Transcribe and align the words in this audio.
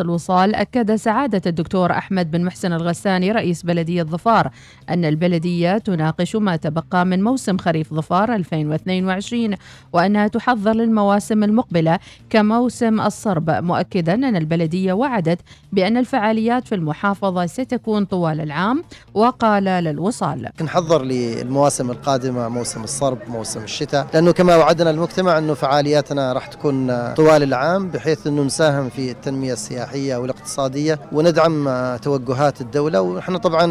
الوصال 0.00 0.54
أكد 0.54 0.94
سعادة 0.96 1.42
الدكتور 1.46 1.90
أحمد 1.92 2.30
بن 2.30 2.44
محسن 2.44 2.72
الغساني 2.72 3.32
رئيس 3.32 3.62
بلدية 3.62 4.02
ظفار 4.02 4.50
أن 4.90 5.04
البلدية 5.04 5.78
تناقش 5.78 6.36
ما 6.36 6.56
تبقى 6.56 7.06
من 7.06 7.22
موسم 7.24 7.58
خريف 7.58 7.94
ظفار 7.94 8.34
2022 8.34 9.54
وأنها 9.92 10.28
تحضر 10.28 10.72
للمواسم 10.72 11.44
المقبلة 11.44 11.98
كموسم 12.30 13.00
الصرب 13.00 13.50
مؤكدا 13.50 14.14
أن 14.14 14.36
البلدية 14.36 14.92
وعدت 14.92 15.38
بأن 15.72 15.96
الفعاليات 15.96 16.68
في 16.68 16.74
المحافظة 16.74 17.46
ستكون 17.46 18.04
طوال 18.04 18.40
العام 18.40 18.84
وقال 19.14 19.64
للوصال. 19.64 20.48
نحضر 20.62 21.02
للمواسم 21.02 21.90
القادمة 21.90 22.48
موسم 22.48 22.84
الصرب 22.84 23.18
موسم 23.28 23.62
الشتاء 23.62 24.06
لأنه 24.14 24.32
كما 24.32 24.56
وعدنا 24.56 24.90
المجتمع 24.90 25.38
أنه 25.38 25.54
فعالياتنا 25.54 26.32
راح 26.32 26.46
تكون 26.46 26.86
طوال 27.14 27.42
العام 27.42 27.88
بحيث 27.90 28.26
أنه 28.26 28.42
نساهم 28.42 28.88
في 28.88 29.10
التنمية 29.10 29.52
السياحية 29.72 30.16
والاقتصادية 30.16 30.98
وندعم 31.12 31.68
توجهات 31.96 32.60
الدولة. 32.60 33.00
ونحن 33.00 33.36
طبعا 33.36 33.66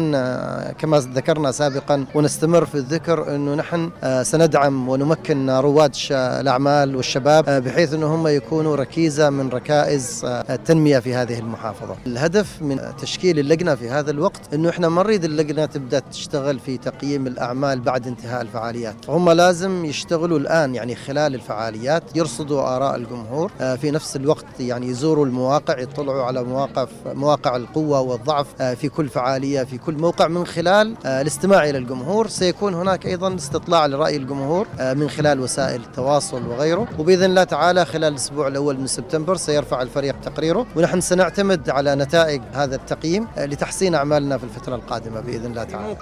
كما 0.72 0.98
ذكرنا 0.98 1.52
سابقا 1.52 2.04
ونستمر 2.14 2.64
في 2.64 2.74
الذكر 2.74 3.34
أنه 3.34 3.54
نحن 3.54 3.90
سندعم 4.22 4.88
ونمكن 4.88 5.50
رواد 5.50 5.96
الأعمال 6.10 6.96
والشباب 6.96 7.44
بحيث 7.64 7.94
أنه 7.94 8.14
هم 8.14 8.26
يكونوا 8.26 8.76
ركيزة 8.76 9.30
من 9.30 9.48
ركائز 9.48 10.22
التنمية 10.24 10.98
في 10.98 11.14
هذه 11.14 11.38
المحافظة. 11.38 11.96
الهدف 12.06 12.62
من 12.62 12.80
تشكيل 13.00 13.38
اللجنة 13.38 13.74
في 13.74 13.90
هذا 13.90 14.10
الوقت 14.10 14.54
أنه 14.54 14.68
إحنا 14.68 14.88
ما 14.88 15.02
نريد 15.02 15.24
اللجنة 15.24 15.66
تبدأ 15.66 15.98
تشتغل 15.98 16.58
في 16.58 16.78
تقييم 16.78 17.26
الأعمال 17.26 17.80
بعد 17.80 18.06
انتهاء 18.06 18.42
الفعاليات. 18.42 18.94
هم 19.08 19.30
لازم 19.30 19.84
يشتغلوا 19.84 20.38
الآن 20.38 20.74
يعني 20.74 20.94
خلال 20.96 21.34
الفعاليات 21.34 22.02
يرصدوا 22.14 22.76
آراء 22.76 22.96
الجمهور 22.96 23.50
في 23.58 23.90
نفس 23.90 24.16
الوقت 24.16 24.44
يعني 24.60 24.86
يزوروا 24.86 25.26
المواقع 25.26 25.78
يطلعوا 25.92 26.22
على 26.22 26.42
مواقف 26.42 26.88
مواقع 27.06 27.56
القوة 27.56 28.00
والضعف 28.00 28.62
في 28.62 28.88
كل 28.88 29.08
فعالية 29.08 29.62
في 29.62 29.78
كل 29.78 29.94
موقع 29.94 30.28
من 30.28 30.46
خلال 30.46 30.96
الاستماع 31.06 31.64
إلى 31.64 31.78
الجمهور. 31.78 32.28
سيكون 32.28 32.74
هناك 32.74 33.06
أيضا 33.06 33.34
استطلاع 33.34 33.86
لرأي 33.86 34.16
الجمهور 34.16 34.66
من 34.80 35.10
خلال 35.10 35.40
وسائل 35.40 35.80
التواصل 35.80 36.46
وغيره. 36.46 36.88
وبإذن 36.98 37.24
الله 37.24 37.44
تعالى 37.44 37.84
خلال 37.84 38.12
الأسبوع 38.12 38.48
الأول 38.48 38.80
من 38.80 38.86
سبتمبر 38.86 39.36
سيرفع 39.36 39.82
الفريق 39.82 40.20
تقريره. 40.20 40.66
ونحن 40.76 41.00
سنعتمد 41.00 41.70
على 41.70 41.94
نتائج 41.94 42.42
هذا 42.52 42.76
التقييم 42.76 43.26
لتحسين 43.38 43.94
أعمالنا 43.94 44.38
في 44.38 44.44
الفترة 44.44 44.74
القادمة 44.74 45.20
بإذن 45.20 45.46
الله 45.46 45.64
تعالى. 45.64 45.96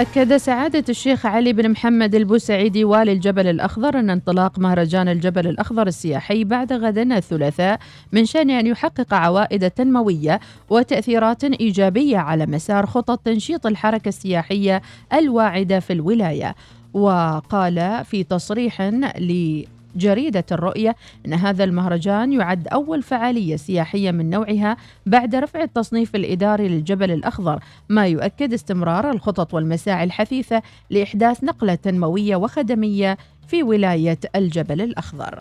أكد 0.00 0.36
سعادة 0.36 0.84
الشيخ 0.88 1.26
علي 1.26 1.52
بن 1.52 1.70
محمد 1.70 2.14
البوسعيدي 2.14 2.84
والي 2.84 3.12
الجبل 3.12 3.46
الأخضر 3.46 3.98
أن 3.98 4.10
انطلاق 4.10 4.58
مهرجان 4.58 5.08
الجبل 5.08 5.46
الأخضر 5.46 5.86
السياحي 5.86 6.44
بعد 6.44 6.72
غد 6.72 6.98
الثلاثاء 6.98 7.78
من 8.12 8.24
شأن 8.24 8.50
أن 8.50 8.66
يحقق 8.66 9.14
عوائد 9.14 9.70
تنموية 9.70 10.40
وتأثيرات 10.70 11.44
إيجابية 11.44 12.18
على 12.18 12.46
مسار 12.46 12.86
خطط 12.86 13.18
تنشيط 13.18 13.66
الحركة 13.66 14.08
السياحية 14.08 14.82
الواعدة 15.12 15.80
في 15.80 15.92
الولاية. 15.92 16.54
وقال 16.94 18.04
في 18.04 18.24
تصريح 18.24 18.82
ل 19.18 19.64
جريدة 19.96 20.44
الرؤية 20.52 20.96
أن 21.26 21.32
هذا 21.34 21.64
المهرجان 21.64 22.32
يعد 22.32 22.68
أول 22.68 23.02
فعالية 23.02 23.56
سياحية 23.56 24.10
من 24.10 24.30
نوعها 24.30 24.76
بعد 25.06 25.34
رفع 25.34 25.62
التصنيف 25.62 26.14
الإداري 26.14 26.68
للجبل 26.68 27.10
الأخضر 27.10 27.60
ما 27.88 28.06
يؤكد 28.06 28.52
استمرار 28.52 29.10
الخطط 29.10 29.54
والمساعي 29.54 30.04
الحثيثة 30.04 30.62
لإحداث 30.90 31.44
نقلة 31.44 31.74
تنموية 31.74 32.36
وخدمية 32.36 33.18
في 33.48 33.62
ولاية 33.62 34.18
الجبل 34.36 34.80
الأخضر. 34.80 35.40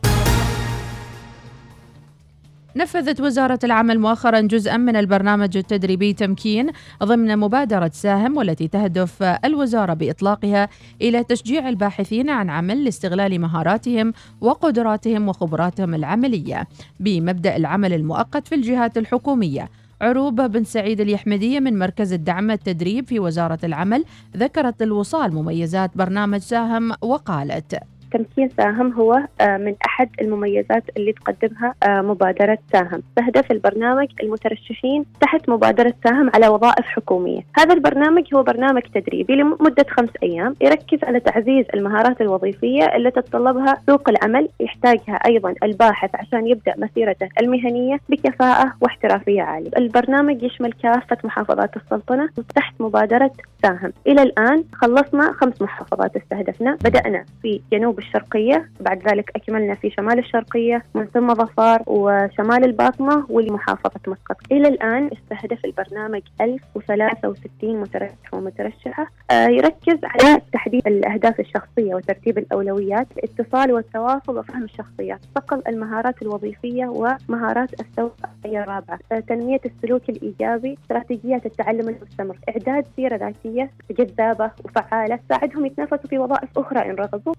نفذت 2.76 3.22
وزارة 3.22 3.60
العمل 3.64 4.00
مؤخرا 4.00 4.42
جزءا 4.42 4.78
من 4.78 4.96
البرنامج 4.96 5.58
التدريبي 5.58 6.14
تمكين 6.14 6.70
ضمن 7.04 7.38
مبادرة 7.38 7.92
ساهم 7.94 8.38
والتي 8.38 8.68
تهدف 8.68 9.24
الوزارة 9.24 9.94
بإطلاقها 9.94 10.70
إلى 11.02 11.24
تشجيع 11.24 11.70
الباحثين 11.70 12.30
عن 12.30 12.50
عمل 12.50 12.84
لاستغلال 12.84 13.42
مهاراتهم 13.42 14.14
وقدراتهم 14.42 15.30
وخبراتهم 15.30 15.96
العملية 15.96 16.68
بمبدأ 17.00 17.56
العمل 17.56 17.94
المؤقت 17.94 18.48
في 18.48 18.56
الجهات 18.56 18.98
الحكومية. 18.98 19.70
عروبة 20.02 20.48
بن 20.48 20.64
سعيد 20.64 21.02
اليحمدية 21.02 21.60
من 21.60 21.80
مركز 21.80 22.14
الدعم 22.14 22.52
التدريب 22.52 23.08
في 23.08 23.20
وزارة 23.20 23.60
العمل 23.64 24.06
ذكرت 24.38 24.82
الوصال 24.82 25.34
مميزات 25.34 25.98
برنامج 25.98 26.40
ساهم 26.40 26.92
وقالت 27.02 27.76
تمكين 28.12 28.50
ساهم 28.50 28.94
هو 28.94 29.22
من 29.42 29.76
أحد 29.86 30.10
المميزات 30.22 30.84
اللي 30.98 31.14
تقدمها 31.14 31.76
مبادرة 32.02 32.58
ساهم. 32.72 33.04
تهدف 33.16 33.52
البرنامج 33.52 34.08
المترشحين 34.24 35.06
تحت 35.22 35.50
مبادرة 35.50 35.94
ساهم 36.04 36.32
على 36.34 36.48
وظائف 36.48 36.86
حكومية. 36.86 37.42
هذا 37.58 37.74
البرنامج 37.74 38.24
هو 38.36 38.44
برنامج 38.44 38.82
تدريبي 38.82 39.36
لمدة 39.36 39.86
خمس 39.90 40.10
أيام 40.24 40.56
يركز 40.62 41.04
على 41.04 41.20
تعزيز 41.20 41.66
المهارات 41.74 42.22
الوظيفية 42.22 42.96
اللي 42.96 43.12
تتطلبها 43.12 43.78
سوق 43.86 44.10
العمل 44.10 44.50
يحتاجها 44.60 45.14
أيضا 45.16 45.54
الباحث 45.64 46.10
عشان 46.16 46.48
يبدأ 46.48 46.74
مسيرته 46.78 47.30
المهنية 47.42 47.98
بكفاءة 48.10 48.74
واحترافية 48.82 49.42
عالية. 49.42 49.72
البرنامج 49.78 50.44
يشمل 50.44 50.74
كافة 50.74 51.18
محافظات 51.24 51.78
السلطنة 51.78 52.30
تحت 52.56 52.74
مبادرة 52.82 53.32
ساهم. 53.64 53.94
إلى 54.08 54.24
الآن 54.24 54.64
خلصنا 54.74 55.34
خمس 55.34 55.62
محافظات 55.62 56.16
استهدفنا 56.16 56.78
بدأنا 56.86 57.26
في 57.42 57.62
جنوب 57.72 58.01
الشرقية 58.02 58.70
بعد 58.80 59.08
ذلك 59.08 59.32
أكملنا 59.36 59.76
في 59.76 59.90
شمال 59.90 60.20
الشرقية 60.20 60.84
من 60.96 61.06
ثم 61.06 61.34
ظفار 61.34 61.84
وشمال 61.88 62.64
الباطنة 62.66 63.26
ولمحافظة 63.30 64.00
مسقط. 64.08 64.38
إلى 64.52 64.68
الآن 64.68 65.10
استهدف 65.14 65.66
البرنامج 65.66 66.22
1063 66.42 67.82
مترشح 67.82 68.34
ومترشحة. 68.34 69.08
آه 69.32 69.48
يركز 69.48 69.98
على 70.04 70.42
تحديد 70.54 70.88
الأهداف 70.88 71.40
الشخصية 71.40 71.96
وترتيب 71.96 72.38
الأولويات 72.38 73.08
الاتصال 73.18 73.72
والتواصل 73.72 74.38
وفهم 74.38 74.64
الشخصيات 74.64 75.20
صقل 75.36 75.62
المهارات 75.68 76.22
الوظيفية 76.22 76.86
ومهارات 76.86 77.70
التوعية 77.82 78.64
الرابعة. 78.64 79.00
آه 79.12 79.20
تنمية 79.20 79.62
السلوك 79.66 80.10
الإيجابي 80.10 80.78
استراتيجيات 80.84 81.46
التعلم 81.46 81.90
المستمر 81.90 82.38
إعداد 82.50 82.86
سيرة 82.96 83.16
ذاتية 83.16 83.72
جذابة 83.92 84.52
وفعالة 84.66 85.16
تساعدهم 85.16 85.66
يتنافسوا 85.66 86.10
في 86.10 86.18
وظائف 86.18 86.50
أخرى 86.58 86.90
إن 86.90 86.96
رغبوا. 86.96 87.34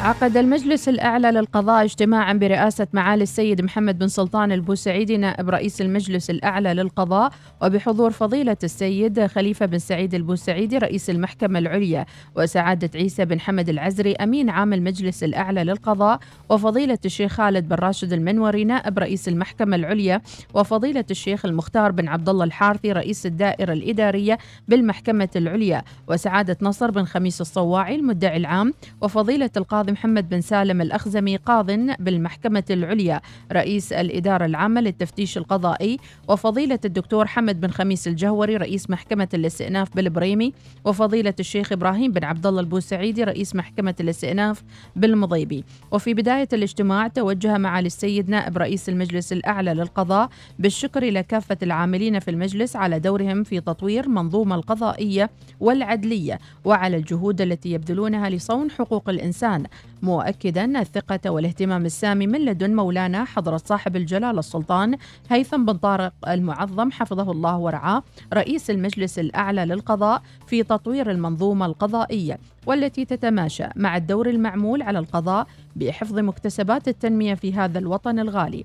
عقد 0.00 0.36
المجلس 0.36 0.88
الأعلى 0.88 1.30
للقضاء 1.30 1.84
اجتماعا 1.84 2.32
برئاسة 2.32 2.86
معالي 2.92 3.22
السيد 3.22 3.60
محمد 3.60 3.98
بن 3.98 4.08
سلطان 4.08 4.52
البوسعيدي 4.52 5.16
نائب 5.16 5.50
رئيس 5.50 5.80
المجلس 5.80 6.30
الأعلى 6.30 6.74
للقضاء 6.74 7.32
وبحضور 7.62 8.10
فضيلة 8.10 8.56
السيد 8.64 9.26
خليفة 9.26 9.66
بن 9.66 9.78
سعيد 9.78 10.14
البوسعيدي 10.14 10.78
رئيس 10.78 11.10
المحكمة 11.10 11.58
العليا 11.58 12.06
وسعادة 12.36 12.90
عيسى 12.94 13.24
بن 13.24 13.40
حمد 13.40 13.68
العزري 13.68 14.12
أمين 14.14 14.50
عام 14.50 14.72
المجلس 14.72 15.24
الأعلى 15.24 15.64
للقضاء 15.64 16.18
وفضيلة 16.48 16.98
الشيخ 17.04 17.32
خالد 17.32 17.68
بن 17.68 17.76
راشد 17.76 18.12
المنوري 18.12 18.64
نائب 18.64 18.98
رئيس 18.98 19.28
المحكمة 19.28 19.76
العليا 19.76 20.20
وفضيلة 20.54 21.04
الشيخ 21.10 21.44
المختار 21.44 21.90
بن 21.92 22.08
عبد 22.08 22.28
الله 22.28 22.44
الحارثي 22.44 22.92
رئيس 22.92 23.26
الدائرة 23.26 23.72
الإدارية 23.72 24.38
بالمحكمة 24.68 25.28
العليا 25.36 25.82
وسعادة 26.08 26.56
نصر 26.62 26.90
بن 26.90 27.04
خميس 27.04 27.40
الصواعي 27.40 27.94
المدعي 27.94 28.36
العام 28.36 28.74
وفضيلة 29.00 29.50
القاضي 29.56 29.83
محمد 29.90 30.28
بن 30.28 30.40
سالم 30.40 30.80
الأخزمي 30.80 31.36
قاض 31.36 31.70
بالمحكمة 32.00 32.64
العليا 32.70 33.20
رئيس 33.52 33.92
الإدارة 33.92 34.44
العامة 34.44 34.80
للتفتيش 34.80 35.38
القضائي 35.38 35.98
وفضيلة 36.28 36.78
الدكتور 36.84 37.26
حمد 37.26 37.60
بن 37.60 37.68
خميس 37.68 38.08
الجهوري 38.08 38.56
رئيس 38.56 38.90
محكمة 38.90 39.28
الاستئناف 39.34 39.96
بالبريمي 39.96 40.52
وفضيلة 40.84 41.34
الشيخ 41.40 41.72
إبراهيم 41.72 42.12
بن 42.12 42.24
عبد 42.24 42.46
الله 42.46 42.60
البوسعيدي 42.60 43.24
رئيس 43.24 43.54
محكمة 43.54 43.94
الاستئناف 44.00 44.62
بالمضيبي. 44.96 45.64
وفي 45.92 46.14
بداية 46.14 46.48
الاجتماع 46.52 47.08
توجه 47.08 47.58
معالي 47.58 47.86
السيد 47.86 48.30
نائب 48.30 48.58
رئيس 48.58 48.88
المجلس 48.88 49.32
الأعلى 49.32 49.74
للقضاء 49.74 50.28
بالشكر 50.58 51.02
إلى 51.02 51.22
كافة 51.22 51.58
العاملين 51.62 52.18
في 52.18 52.30
المجلس 52.30 52.76
على 52.76 52.98
دورهم 53.00 53.44
في 53.44 53.60
تطوير 53.60 54.08
منظومة 54.08 54.54
القضائية 54.54 55.30
والعدلية 55.60 56.38
وعلى 56.64 56.96
الجهود 56.96 57.40
التي 57.40 57.72
يبذلونها 57.72 58.30
لصون 58.30 58.70
حقوق 58.70 59.08
الإنسان. 59.08 59.64
مؤكدا 60.02 60.80
الثقة 60.80 61.30
والاهتمام 61.30 61.86
السامي 61.86 62.26
من 62.26 62.44
لدن 62.44 62.74
مولانا 62.74 63.24
حضرة 63.24 63.56
صاحب 63.56 63.96
الجلالة 63.96 64.38
السلطان 64.38 64.96
هيثم 65.30 65.64
بن 65.64 65.72
طارق 65.72 66.12
المعظم 66.28 66.90
حفظه 66.90 67.32
الله 67.32 67.58
ورعاه 67.58 68.02
رئيس 68.34 68.70
المجلس 68.70 69.18
الأعلى 69.18 69.64
للقضاء 69.64 70.22
في 70.46 70.62
تطوير 70.62 71.10
المنظومة 71.10 71.66
القضائية 71.66 72.38
والتي 72.66 73.04
تتماشى 73.04 73.64
مع 73.76 73.96
الدور 73.96 74.30
المعمول 74.30 74.82
على 74.82 74.98
القضاء 74.98 75.46
بحفظ 75.76 76.18
مكتسبات 76.18 76.88
التنمية 76.88 77.34
في 77.34 77.54
هذا 77.54 77.78
الوطن 77.78 78.18
الغالي. 78.18 78.64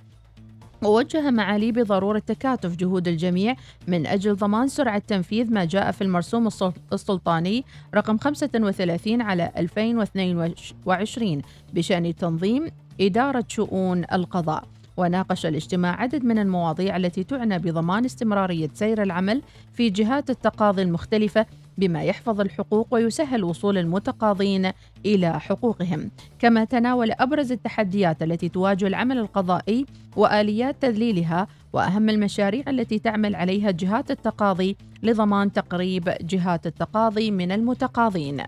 ووجه 0.84 1.31
معالي 1.31 1.72
بضرورة 1.72 2.20
تكاتف 2.20 2.76
جهود 2.76 3.08
الجميع 3.08 3.56
من 3.88 4.08
أجل 4.08 4.36
ضمان 4.36 4.68
سرعة 4.68 5.00
تنفيذ 5.08 5.54
ما 5.54 5.66
جاء 5.66 5.92
في 5.92 6.02
المرسوم 6.02 6.50
السلطاني 6.94 7.66
رقم 7.96 8.18
35 8.18 9.22
على 9.22 9.52
2022 9.58 11.42
بشأن 11.74 12.16
تنظيم 12.16 12.68
إدارة 13.02 13.46
شؤون 13.48 14.06
القضاء. 14.14 14.64
وناقش 14.98 15.46
الاجتماع 15.46 16.02
عدد 16.02 16.26
من 16.26 16.40
المواضيع 16.40 16.98
التي 16.98 17.24
تعنى 17.24 17.60
بضمان 17.60 18.06
استمرارية 18.06 18.70
سير 18.74 19.02
العمل 19.02 19.42
في 19.74 19.90
جهات 19.90 20.30
التقاضي 20.30 20.82
المختلفة 20.82 21.46
بما 21.80 22.04
يحفظ 22.04 22.42
الحقوق 22.42 22.88
ويسهل 22.92 23.44
وصول 23.44 23.78
المتقاضين 23.78 24.72
إلى 25.06 25.40
حقوقهم، 25.40 26.12
كما 26.40 26.64
تناول 26.64 27.12
أبرز 27.12 27.52
التحديات 27.52 28.24
التي 28.24 28.50
تواجه 28.50 28.88
العمل 28.88 29.18
القضائي 29.18 29.86
وآليات 30.16 30.76
تذليلها 30.81 31.48
وأهم 31.74 32.10
المشاريع 32.10 32.64
التي 32.68 33.00
تعمل 33.00 33.36
عليها 33.36 33.72
جهات 33.72 34.12
التقاضي 34.12 34.78
لضمان 35.04 35.52
تقريب 35.52 36.14
جهات 36.22 36.68
التقاضي 36.68 37.31
من 37.31 37.52
المتقاضين. 37.52 38.44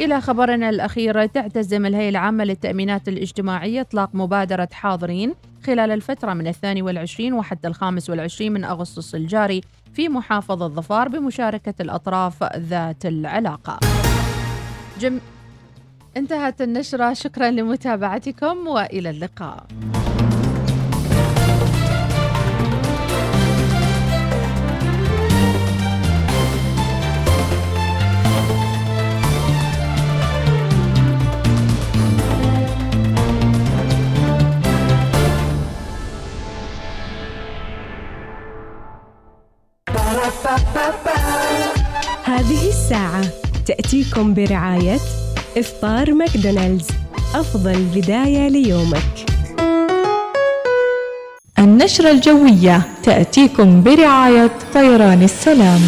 إلى 0.00 0.20
خبرنا 0.20 0.70
الأخير 0.70 1.26
تعتزم 1.26 1.86
الهيئة 1.86 2.08
العامة 2.08 2.44
للتأمينات 2.44 3.08
الاجتماعية 3.08 3.80
إطلاق 3.80 4.10
مبادرة 4.14 4.68
حاضرين 4.72 5.34
خلال 5.66 5.90
الفترة 5.90 6.34
من 6.34 6.46
الثاني 6.46 6.82
والعشرين 6.82 7.32
وحتى 7.32 7.68
الخامس 7.68 8.10
والعشرين 8.10 8.52
من 8.52 8.64
أغسطس 8.64 9.14
الجاري 9.14 9.60
في 9.94 10.08
محافظة 10.08 10.68
ظفار 10.68 11.08
بمشاركة 11.08 11.74
الأطراف 11.80 12.42
ذات 12.56 13.06
العلاقة. 13.06 13.78
جم... 15.00 15.18
انتهت 16.16 16.62
النشرة. 16.62 17.12
شكرا 17.12 17.50
لمتابعتكم 17.50 18.66
وإلى 18.66 19.10
اللقاء. 19.10 19.66
هذه 42.24 42.68
الساعة 42.68 43.24
تأتيكم 43.66 44.34
برعاية 44.34 44.98
إفطار 45.56 46.12
ماكدونالدز. 46.14 46.88
أفضل 47.34 47.84
بداية 47.94 48.48
ليومك. 48.48 49.26
النشرة 51.58 52.10
الجوية 52.10 52.82
تأتيكم 53.02 53.82
برعاية 53.82 54.50
طيران 54.74 55.22
السلام. 55.22 55.80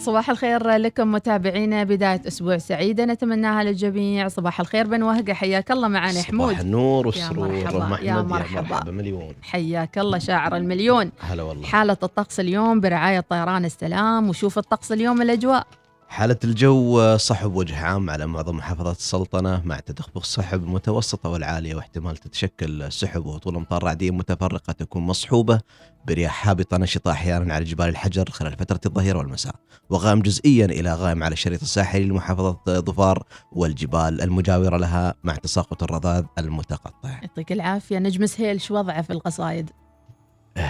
صباح 0.00 0.30
الخير 0.30 0.68
لكم 0.68 1.12
متابعينا. 1.12 1.84
بداية 1.84 2.22
أسبوع 2.28 2.58
سعيدة 2.58 3.04
نتمناها 3.04 3.64
للجميع. 3.64 4.28
صباح 4.28 4.60
الخير 4.60 4.86
بن 4.86 5.02
وهقة 5.02 5.32
حياك 5.32 5.70
الله 5.70 5.88
معنا 5.88 6.22
حمود. 6.22 6.48
صباح 6.48 6.60
النور 6.60 7.06
والسرور 7.06 7.54
يا 7.54 7.64
مرحبا 7.64 7.98
يا 8.02 8.22
مرحبا, 8.22 8.60
مرحبا. 8.60 8.90
مليون. 8.90 9.34
حياك 9.42 9.98
الله 9.98 10.18
شاعر 10.18 10.56
المليون. 10.56 11.10
هلا 11.20 11.42
والله. 11.42 11.66
حالة 11.66 11.96
الطقس 12.02 12.40
اليوم 12.40 12.80
برعاية 12.80 13.20
طيران 13.20 13.64
السلام 13.64 14.28
وشوف 14.28 14.58
الطقس 14.58 14.92
اليوم 14.92 15.22
الأجواء. 15.22 15.66
حالة 16.10 16.36
الجو 16.44 17.16
صحب 17.16 17.54
وجه 17.54 17.84
عام 17.84 18.10
على 18.10 18.26
معظم 18.26 18.56
محافظات 18.56 18.96
السلطنة 18.96 19.62
مع 19.64 19.80
تدفق 19.80 20.24
سحب 20.24 20.66
متوسطة 20.66 21.28
والعالية 21.28 21.74
واحتمال 21.74 22.16
تتشكل 22.16 22.92
سحب 22.92 23.26
وهطول 23.26 23.56
أمطار 23.56 23.82
رعدية 23.84 24.10
متفرقة 24.10 24.72
تكون 24.72 25.02
مصحوبة 25.02 25.60
برياح 26.06 26.48
هابطة 26.48 26.76
نشطة 26.76 27.10
أحيانا 27.10 27.54
على 27.54 27.64
جبال 27.64 27.88
الحجر 27.88 28.30
خلال 28.30 28.52
فترة 28.52 28.80
الظهيرة 28.86 29.18
والمساء. 29.18 29.54
وغائم 29.90 30.22
جزئيا 30.22 30.64
إلى 30.64 30.94
غائم 30.94 31.22
على 31.22 31.32
الشريط 31.32 31.62
الساحلي 31.62 32.04
لمحافظة 32.04 32.60
ظفار 32.68 33.22
والجبال 33.52 34.20
المجاورة 34.20 34.76
لها 34.76 35.14
مع 35.24 35.34
تساقط 35.34 35.82
الرذاذ 35.82 36.24
المتقطع. 36.38 37.10
يعطيك 37.22 37.52
العافية. 37.52 37.98
نجم 37.98 38.26
سهيل 38.26 38.60
شو 38.60 38.74
وضعه 38.74 39.02
في 39.02 39.12
القصايد؟ 39.12 39.70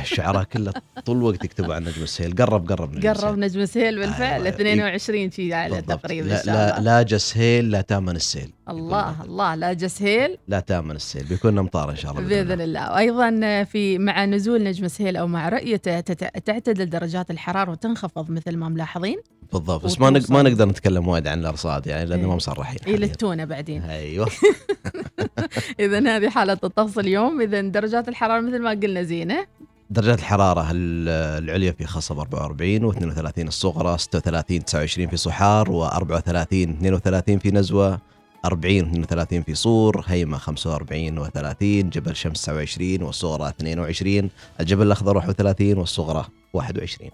شعرها 0.02 0.42
كله 0.42 0.72
طول 1.04 1.16
الوقت 1.16 1.44
يكتبوا 1.44 1.74
عن 1.74 1.82
نجم 1.82 2.02
السهيل. 2.02 2.34
قرب 2.34 2.72
قرب 2.72 2.94
نجم 2.94 3.12
قرب 3.12 3.38
نجم 3.38 3.60
السهيل 3.60 3.98
بالفعل 3.98 4.46
أيوة. 4.46 4.48
22 4.48 5.30
شي 5.30 5.54
على 5.54 5.82
تقريبا 5.82 6.28
لا, 6.28 6.42
لا, 6.44 6.80
لا 6.80 7.02
جسهيل 7.02 7.70
لا 7.70 7.80
تامن 7.80 8.16
السيل 8.16 8.52
الله 8.68 9.22
الله 9.24 9.54
لا 9.54 9.72
جسهيل 9.72 10.38
لا 10.48 10.60
تامن 10.60 10.96
السيل 10.96 11.24
بيكون 11.24 11.58
امطار 11.58 11.90
إن 11.90 11.96
شاء 11.96 12.12
الله 12.12 12.28
بإذن 12.28 12.60
الله. 12.60 12.92
وأيضا 12.92 13.64
في 13.64 13.98
مع 13.98 14.24
نزول 14.24 14.62
نجم 14.62 14.84
السهيل 14.84 15.16
أو 15.16 15.26
مع 15.26 15.48
رؤيته 15.48 16.00
تعتدل 16.00 16.90
درجات 16.90 17.30
الحرارة 17.30 17.70
وتنخفض 17.70 18.30
مثل 18.30 18.56
ما 18.56 18.68
ملاحظين. 18.68 19.18
بالضبط. 19.52 19.84
بس 19.84 20.00
ما 20.00 20.22
ما 20.28 20.42
نقدر 20.42 20.68
نتكلم 20.68 21.08
وايد 21.08 21.26
عن 21.26 21.40
الأرصاد 21.40 21.86
يعني 21.86 22.06
لأنه 22.06 22.28
ما 22.28 22.36
مصرحين 22.36 22.78
اي 22.86 22.96
للتونه 22.96 23.44
بعدين. 23.44 23.82
أيوه. 23.82 24.28
اذا 25.80 26.16
هذه 26.16 26.28
حالة 26.28 26.58
الطقس 26.64 26.98
اليوم. 26.98 27.40
اذا 27.40 27.60
درجات 27.60 28.08
الحرارة 28.08 28.40
مثل 28.40 28.62
ما 28.62 28.70
قلنا 28.70 29.02
زينة. 29.02 29.46
درجات 29.90 30.18
الحرارة 30.18 30.68
العليا 30.72 31.72
في 31.72 31.86
خصب 31.86 32.18
44 32.18 32.92
و32 32.92 33.38
الصغرى 33.38 33.98
36 33.98 34.64
29 34.64 35.08
في 35.08 35.16
صحار 35.16 35.66
و34 35.66 36.28
32 36.28 37.38
في 37.38 37.50
نزوة 37.50 37.98
40 38.44 38.78
32 38.78 39.42
في 39.42 39.54
صور 39.54 40.04
هيمة 40.06 40.38
45 40.38 41.24
و30 41.26 41.62
جبل 41.62 42.16
شمس 42.16 42.42
29 42.42 43.02
والصغرى 43.02 43.48
22 43.48 44.30
الجبل 44.60 44.86
الأخضر 44.86 45.16
31 45.16 45.78
والصغرى 45.78 46.26
21 46.52 47.10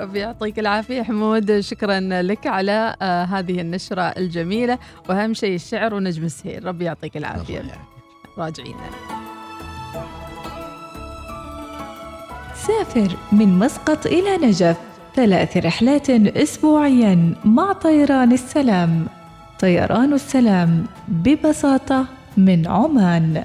ربي 0.00 0.18
يعطيك 0.18 0.58
العافية 0.58 1.02
حمود 1.02 1.60
شكرا 1.60 2.00
لك 2.00 2.46
على 2.46 2.96
آه 3.02 3.24
هذه 3.24 3.60
النشرة 3.60 4.02
الجميلة 4.02 4.78
وأهم 5.08 5.34
شيء 5.34 5.54
الشعر 5.54 5.94
ونجم 5.94 6.24
السهيل. 6.24 6.64
ربي 6.64 6.84
يعطيك 6.84 7.16
العافية. 7.16 7.62
راجعين. 8.38 8.76
سافر 12.66 13.16
من 13.32 13.58
مسقط 13.58 14.06
إلى 14.06 14.36
نجف 14.36 14.76
ثلاث 15.16 15.56
رحلات 15.56 16.10
أسبوعيا 16.10 17.34
مع 17.44 17.72
طيران 17.72 18.32
السلام 18.32 19.06
طيران 19.60 20.12
السلام 20.12 20.86
ببساطة 21.08 22.06
من 22.36 22.66
عمان 22.66 23.44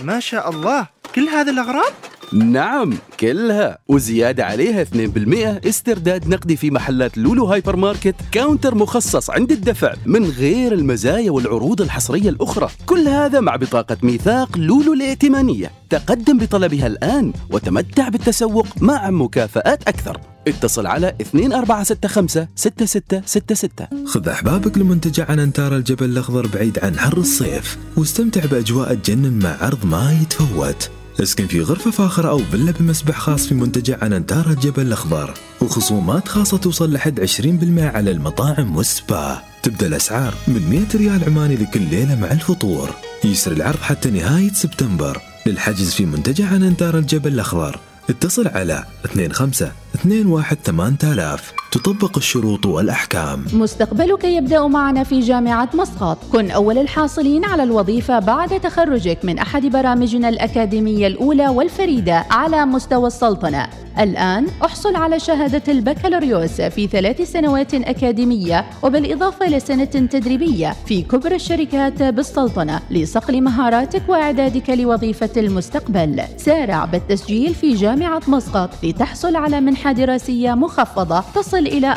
ما 0.00 0.20
شاء 0.20 0.50
الله 0.50 0.86
كل 1.14 1.28
هذه 1.28 1.50
الأغراض؟ 1.50 1.92
نعم 2.32 2.92
كلها. 3.20 3.78
وزيادة 3.88 4.44
عليها 4.44 4.84
2% 4.84 5.66
استرداد 5.68 6.28
نقدي 6.28 6.56
في 6.56 6.70
محلات 6.70 7.18
لولو 7.18 7.44
هايبر 7.44 7.76
ماركت 7.76 8.14
counter 8.32 8.74
مخصص 8.74 9.30
عند 9.30 9.52
الدفع 9.52 9.94
من 10.06 10.24
غير 10.24 10.72
المزايا 10.72 11.30
والعروض 11.30 11.80
الحصرية 11.80 12.28
الأخرى. 12.28 12.68
كل 12.86 13.08
هذا 13.08 13.40
مع 13.40 13.56
بطاقة 13.56 13.96
ميثاق 14.02 14.58
لولو 14.58 14.92
الائتمانية. 14.92 15.70
تقدم 15.90 16.38
بطلبها 16.38 16.86
الآن 16.86 17.32
وتمتع 17.50 18.08
بالتسوق 18.08 18.66
مع 18.80 19.10
مكافآت 19.10 19.88
أكثر. 19.88 20.20
اتصل 20.48 20.86
على 20.86 21.14
2465 21.20 22.48
6666 22.56 24.06
خذ 24.06 24.28
أحبابك 24.28 24.78
لمنتجع 24.78 25.30
أنانتارا 25.30 25.76
الجبل 25.76 26.04
الأخضر 26.04 26.46
بعيد 26.46 26.78
عن 26.78 26.98
حر 26.98 27.18
الصيف 27.18 27.78
واستمتع 27.96 28.46
بأجواء 28.46 28.94
تجنن 28.94 29.38
مع 29.42 29.56
عرض 29.60 29.86
ما 29.86 30.18
يتفوت 30.22 30.90
اسكن 31.22 31.46
في 31.46 31.60
غرفة 31.60 31.90
فاخرة 31.90 32.28
أو 32.28 32.38
فيلا 32.38 32.72
بمسبح 32.72 33.18
خاص 33.18 33.46
في 33.46 33.54
منتجع 33.54 33.96
عنتار 34.02 34.50
الجبل 34.50 34.82
الأخضر. 34.82 35.34
وخصومات 35.60 36.28
خاصة 36.28 36.56
توصل 36.56 36.92
لحد 36.92 37.20
20% 37.20 37.80
على 37.80 38.10
المطاعم 38.10 38.76
والسبا. 38.76 39.42
تبدأ 39.62 39.86
الأسعار 39.86 40.34
من 40.48 40.70
100 40.70 40.86
ريال 40.94 41.24
عماني 41.24 41.56
لكل 41.56 41.80
ليلة 41.80 42.14
مع 42.20 42.32
الفطور. 42.32 42.90
يسر 43.24 43.52
العرض 43.52 43.78
حتى 43.78 44.10
نهاية 44.10 44.52
سبتمبر. 44.52 45.20
للحجز 45.46 45.94
في 45.94 46.06
منتجع 46.06 46.46
عنتار 46.46 46.98
الجبل 46.98 47.32
الأخضر. 47.32 47.80
اتصل 48.10 48.48
على 48.48 48.84
25 49.32 50.26
21 50.26 50.96
8000 50.98 51.52
تطبق 51.72 52.16
الشروط 52.16 52.66
والأحكام. 52.66 53.44
مستقبلك 53.52 54.24
يبدأ 54.24 54.66
معنا 54.66 55.04
في 55.04 55.20
جامعة 55.20 55.68
مسقط. 55.74 56.18
كن 56.32 56.50
أول 56.50 56.78
الحاصلين 56.78 57.44
على 57.44 57.62
الوظيفة 57.62 58.18
بعد 58.18 58.60
تخرجك 58.60 59.18
من 59.24 59.38
أحد 59.38 59.66
برامجنا 59.66 60.28
الأكاديمية 60.28 61.06
الأولى 61.06 61.48
والفريدة 61.48 62.24
على 62.30 62.66
مستوى 62.66 63.06
السلطنة. 63.06 63.85
الآن 63.98 64.46
أحصل 64.64 64.96
على 64.96 65.20
شهادة 65.20 65.72
البكالوريوس 65.72 66.60
في 66.60 66.86
ثلاث 66.86 67.32
سنوات 67.32 67.74
أكاديمية 67.74 68.64
وبالإضافة 68.82 69.48
لسنة 69.48 69.84
تدريبية 69.84 70.76
في 70.86 71.02
كبرى 71.02 71.34
الشركات 71.34 72.02
بالسلطنة 72.02 72.80
لصقل 72.90 73.40
مهاراتك 73.42 74.02
وإعدادك 74.08 74.70
لوظيفة 74.70 75.30
المستقبل. 75.36 76.22
سارع 76.36 76.84
بالتسجيل 76.84 77.54
في 77.54 77.74
جامعة 77.74 78.20
مسقط 78.28 78.70
لتحصل 78.84 79.36
على 79.36 79.60
منحة 79.60 79.92
دراسية 79.92 80.54
مخفضة 80.54 81.24
تصل 81.34 81.58
إلى 81.66 81.94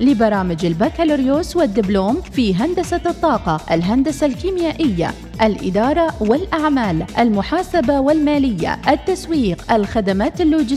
40% 0.00 0.02
لبرامج 0.02 0.64
البكالوريوس 0.66 1.56
والدبلوم 1.56 2.20
في 2.32 2.54
هندسة 2.54 3.00
الطاقة 3.06 3.60
الهندسة 3.74 4.26
الكيميائية 4.26 5.10
الإدارة 5.42 6.14
والأعمال 6.20 7.04
المحاسبة 7.18 8.00
والمالية 8.00 8.78
التسويق 8.88 9.72
الخدمات 9.72 10.40
اللوجستية 10.40 10.73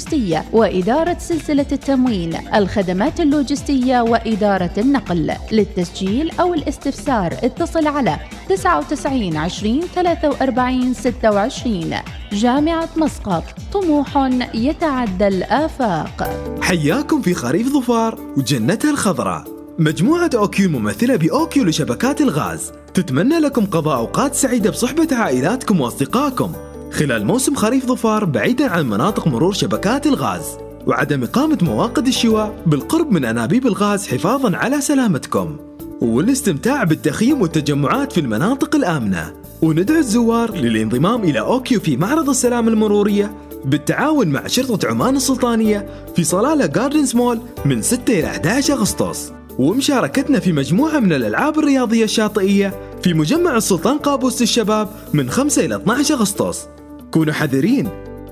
وإدارة 0.54 1.18
سلسلة 1.20 1.66
التموين 1.72 2.34
الخدمات 2.56 3.20
اللوجستية 3.20 4.02
وإدارة 4.02 4.72
النقل. 4.78 5.34
للتسجيل 5.52 6.32
أو 6.40 6.54
الاستفسار 6.54 7.34
اتصل 7.44 7.88
على 7.88 8.18
99 8.50 9.38
20 9.38 9.82
43 9.82 10.94
26 10.94 11.94
جامعة 12.32 12.90
مسقط 12.98 13.44
طموح 13.74 14.30
يتعدى 14.54 15.28
الآفاق. 15.28 16.30
حياكم 16.62 17.22
في 17.22 17.34
خريف 17.34 17.68
ظفار 17.74 18.20
وجنتها 18.38 18.92
الخضراء 18.92 19.44
مجموعة 19.80 20.30
OQ 20.36 20.70
ممثلة 20.70 21.16
ب 21.16 21.32
OQ 21.32 21.64
لشبكات 21.64 22.22
الغاز. 22.22 22.72
تتمنى 22.94 23.40
لكم 23.40 23.66
قضاء 23.66 23.98
أوقات 23.98 24.36
سعيدة 24.36 24.70
بصحبة 24.70 25.16
عائلاتكم 25.16 25.82
وأصدقائكم. 25.82 26.52
خلال 26.92 27.26
موسم 27.26 27.56
خريف 27.56 27.86
ظفار 27.86 28.26
بعيدا 28.26 28.70
عن 28.70 28.90
مناطق 28.90 29.28
مرور 29.28 29.54
شبكات 29.54 30.08
الغاز 30.08 30.44
وعدم 30.88 31.24
إقامة 31.24 31.58
مواقد 31.62 32.08
الشواء 32.08 32.64
بالقرب 32.66 33.12
من 33.12 33.26
أنابيب 33.26 33.68
الغاز 33.68 34.08
حفاظا 34.08 34.58
على 34.58 34.82
سلامتكم 34.82 35.58
والاستمتاع 36.02 36.84
بالتخييم 36.84 37.42
والتجمعات 37.42 38.12
في 38.12 38.20
المناطق 38.20 38.76
الآمنة 38.76 39.34
وندعو 39.62 39.98
الزوار 39.98 40.56
للانضمام 40.56 41.24
إلى 41.24 41.40
OQ 41.40 41.80
في 41.80 41.98
معرض 41.98 42.30
السلامة 42.30 42.68
المرورية 42.68 43.32
بالتعاون 43.66 44.28
مع 44.28 44.48
شرطة 44.48 44.88
عمان 44.88 45.16
السلطانية 45.16 45.88
في 46.16 46.24
صلالة 46.24 46.66
جاردنز 46.66 47.16
مول 47.16 47.40
من 47.66 47.82
6 47.82 48.20
إلى 48.20 48.28
11 48.28 48.74
أغسطس 48.74 49.32
ومشاركتنا 49.60 50.40
في 50.40 50.52
مجموعة 50.54 51.00
من 51.00 51.14
الألعاب 51.14 51.60
الرياضية 51.60 52.04
الشاطئية 52.04 52.74
في 53.04 53.14
مجمع 53.14 53.58
السلطان 53.58 53.98
قابوس 53.98 54.42
للشباب 54.42 54.90
من 55.14 55.30
5 55.30 55.66
إلى 55.66 55.76
12 55.76 56.14
أغسطس 56.16 56.68
كونوا 57.14 57.34
حذرين 57.34 57.90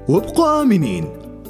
وابقوا 0.10 0.62
آمنين. 0.62 1.08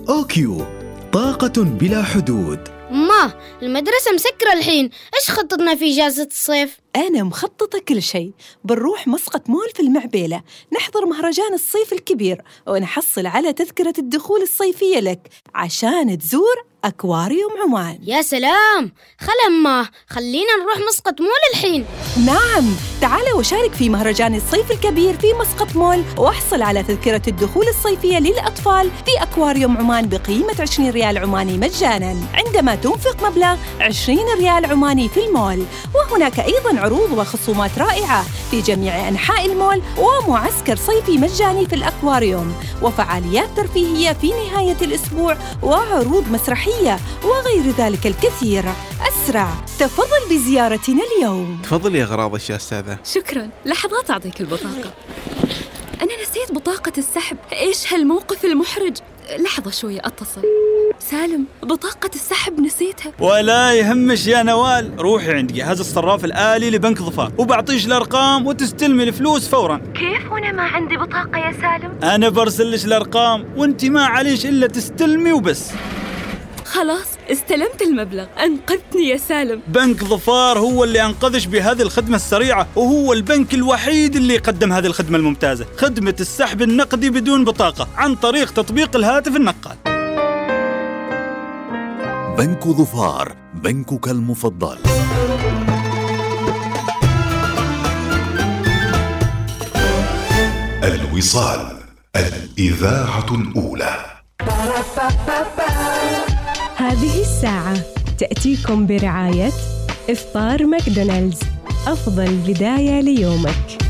OQ 0.10 0.66
طاقة 1.14 1.64
بلا 1.64 2.04
حدود. 2.04 2.60
ما 2.92 3.34
المدرسة 3.62 4.14
مسكرة 4.14 4.54
الحين. 4.54 4.90
إيش 5.16 5.32
خطتنا 5.32 5.76
في 5.76 5.94
إجازة 5.94 6.28
الصيف؟ 6.32 6.80
أنا 6.96 7.24
مخططة 7.24 7.80
كل 7.80 8.02
شيء. 8.02 8.32
بنروح 8.64 9.08
مسقط 9.08 9.50
مول 9.50 9.70
في 9.76 9.80
المعبيلة. 9.82 10.42
نحضر 10.74 11.06
مهرجان 11.06 11.54
الصيف 11.54 11.94
الكبير. 11.94 12.42
ونحصل 12.68 13.26
على 13.26 13.54
تذكرة 13.54 13.94
الدخول 13.98 14.42
الصيفية 14.42 15.00
لك. 15.00 15.30
عشان 15.56 16.18
تزور 16.18 16.66
أكواريوم 16.84 17.52
عمان. 17.64 18.00
يا 18.04 18.22
سلام! 18.22 18.92
خل 19.20 19.34
أما 19.48 19.90
خلينا 20.10 20.56
نروح 20.64 20.88
مسقط 20.90 21.22
مول 21.22 21.30
الحين. 21.54 21.86
نعم! 22.26 22.66
تعال 23.02 23.34
وشارك 23.36 23.74
في 23.74 23.90
مهرجان 23.90 24.36
الصيف 24.36 24.72
الكبير 24.72 25.18
في 25.18 25.34
مسقط 25.34 25.76
مول. 25.76 26.04
واحصل 26.18 26.62
على 26.62 26.84
تذكرة 26.84 27.22
الدخول 27.28 27.68
الصيفية 27.68 28.20
للأطفال 28.20 28.92
في 29.06 29.24
أكواريوم 29.24 29.78
عمان 29.78 30.10
بقيمة 30.10 30.56
20 30.60 30.90
ريال 30.90 31.18
عماني 31.18 31.58
مجانا. 31.58 32.16
عندما 32.34 32.76
تنفق 32.76 33.30
مبلغ 33.30 33.58
20 33.80 34.20
ريال 34.40 34.66
عماني 34.66 35.10
في 35.10 35.26
المول. 35.26 35.66
وهناك 35.96 36.40
أيضا 36.40 36.80
عروض 36.86 37.12
وخصومات 37.12 37.78
رائعة 37.78 38.26
في 38.52 38.62
جميع 38.62 39.08
أنحاء 39.08 39.46
المول 39.46 39.82
ومعسكر 39.98 40.76
صيفي 40.76 41.18
مجاني 41.18 41.66
في 41.66 41.76
الأكواريوم 41.76 42.56
وفعاليات 42.82 43.50
ترفيهية 43.58 44.14
في 44.14 44.30
نهاية 44.30 44.78
الأسبوع 44.82 45.38
وعروض 45.64 46.28
مسرحية 46.32 47.00
وغير 47.24 47.74
ذلك 47.78 48.08
الكثير. 48.08 48.66
أسرع 49.08 49.50
تفضل 49.80 50.30
بزيارتنا 50.30 51.02
اليوم. 51.18 51.60
تفضل 51.64 51.96
يا 51.96 52.06
غراض 52.06 52.40
يا 52.50 52.56
أستاذة. 52.56 52.98
شكرا. 53.06 53.50
لحظات 53.66 54.12
أعطيك 54.12 54.42
البطاقة. 54.42 54.94
أنا 56.02 56.22
نسيت 56.24 56.52
بطاقة 56.52 56.94
السحب. 56.98 57.38
إيش 57.54 57.94
هالموقف 57.94 58.46
المحرج؟ 58.46 58.98
لحظة 59.40 59.72
شوية 59.72 60.00
أتصل. 60.04 60.42
سالم 61.00 61.46
بطاقة 61.64 62.10
السحب 62.16 62.60
نسيتها. 62.60 63.12
ولا 63.20 63.74
يهمش 63.74 64.28
يا 64.28 64.44
نوال. 64.44 64.92
روحي 65.00 65.32
عند 65.32 65.54
جهاز 65.54 65.80
الصراف 65.80 66.26
الآلي 66.26 66.70
لبنك 66.70 66.98
ظفار. 67.02 67.32
وبعطيش 67.38 67.86
الأرقام 67.86 68.48
وتستلمي 68.48 69.04
الفلوس 69.04 69.48
فورا. 69.48 69.82
كيف 69.94 70.32
وأنا 70.32 70.52
ما 70.52 70.64
عندي 70.64 70.98
بطاقة 70.98 71.38
يا 71.38 71.52
سالم؟ 71.52 72.00
أنا 72.04 72.30
برسلش 72.30 72.86
الأرقام 72.86 73.46
وأنت 73.58 73.86
ما 73.86 74.06
عليش 74.06 74.46
إلا 74.46 74.68
تستلمي 74.68 75.32
وبس. 75.32 75.72
خلاص 76.66 77.08
استلمت 77.32 77.82
المبلغ. 77.82 78.26
أنقذتني 78.44 79.10
يا 79.10 79.18
سالم. 79.18 79.62
بنك 79.68 80.04
ظفار 80.04 80.60
هو 80.60 80.84
اللي 80.84 81.06
أنقذش 81.06 81.46
بهذه 81.46 81.82
الخدمة 81.82 82.16
السريعة 82.16 82.68
وهو 82.76 83.14
البنك 83.14 83.54
الوحيد 83.54 84.16
اللي 84.16 84.34
يقدم 84.34 84.74
هذه 84.74 84.86
الخدمة 84.86 85.18
الممتازة. 85.18 85.66
خدمة 85.78 86.16
السحب 86.20 86.62
النقدي 86.62 87.10
بدون 87.10 87.46
بطاقة 87.46 87.88
عن 87.98 88.16
طريق 88.16 88.54
تطبيق 88.54 88.96
الهاتف 88.96 89.36
النقال. 89.36 89.78
بنك 92.38 92.68
ظفار 92.68 93.36
بنكك 93.54 94.08
المفضل. 94.08 94.78
الوصال 100.84 101.78
الإذاعة 102.16 103.26
الأولى. 103.32 104.06
هذه 106.86 107.22
الساعة 107.22 107.78
تأتيكم 108.18 108.88
برعاية 108.88 109.52
إفطار 110.10 110.66
ماكدونالدز. 110.66 111.40
أفضل 111.88 112.38
بداية 112.48 113.02
ليومك. 113.02 113.85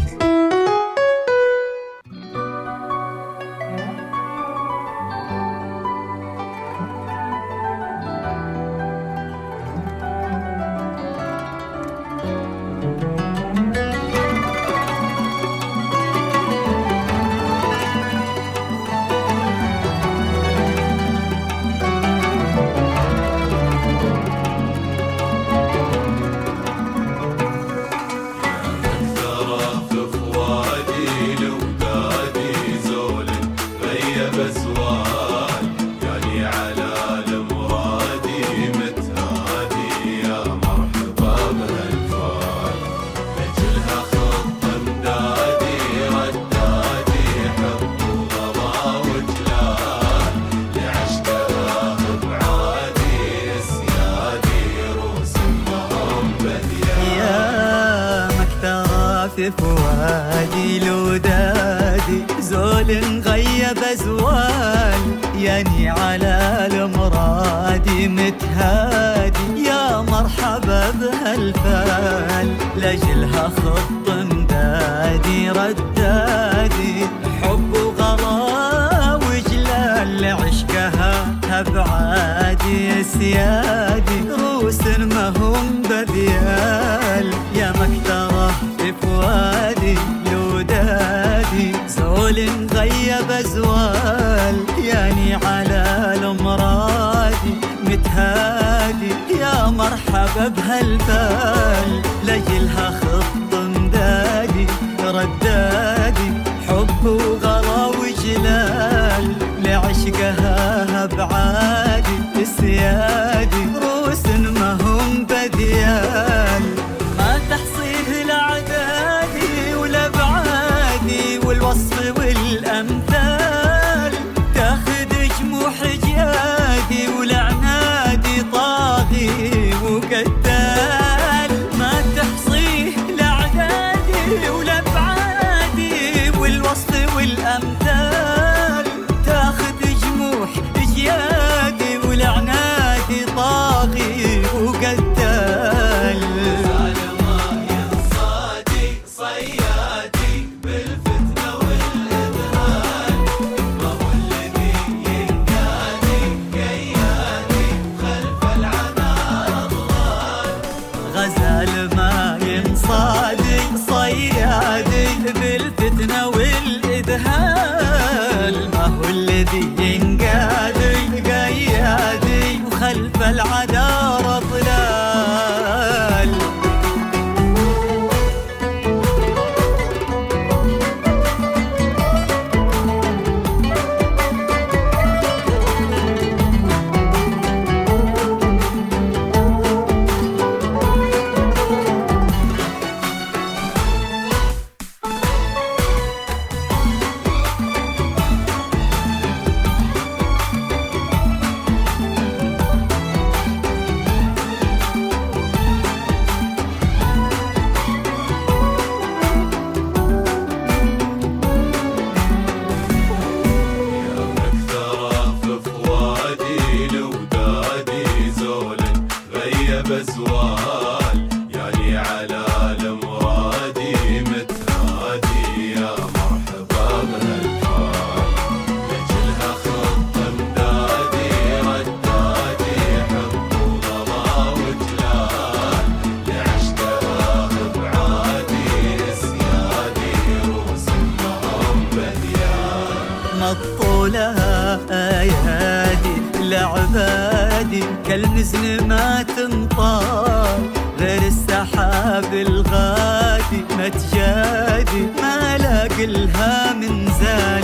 مطولها 244.06 244.80
ايادي 244.92 246.16
لعبادي 246.40 247.84
كالمزن 248.08 248.88
ما 248.88 249.24
تنطال 249.24 250.70
غير 251.00 251.22
السحاب 251.22 252.34
الغادي 252.34 253.66
ما 253.78 253.90
تجادي. 253.90 255.08
ما 255.22 255.58
لاقي 255.58 256.06
لها 256.06 256.74
من 256.74 257.06
زال. 257.20 257.64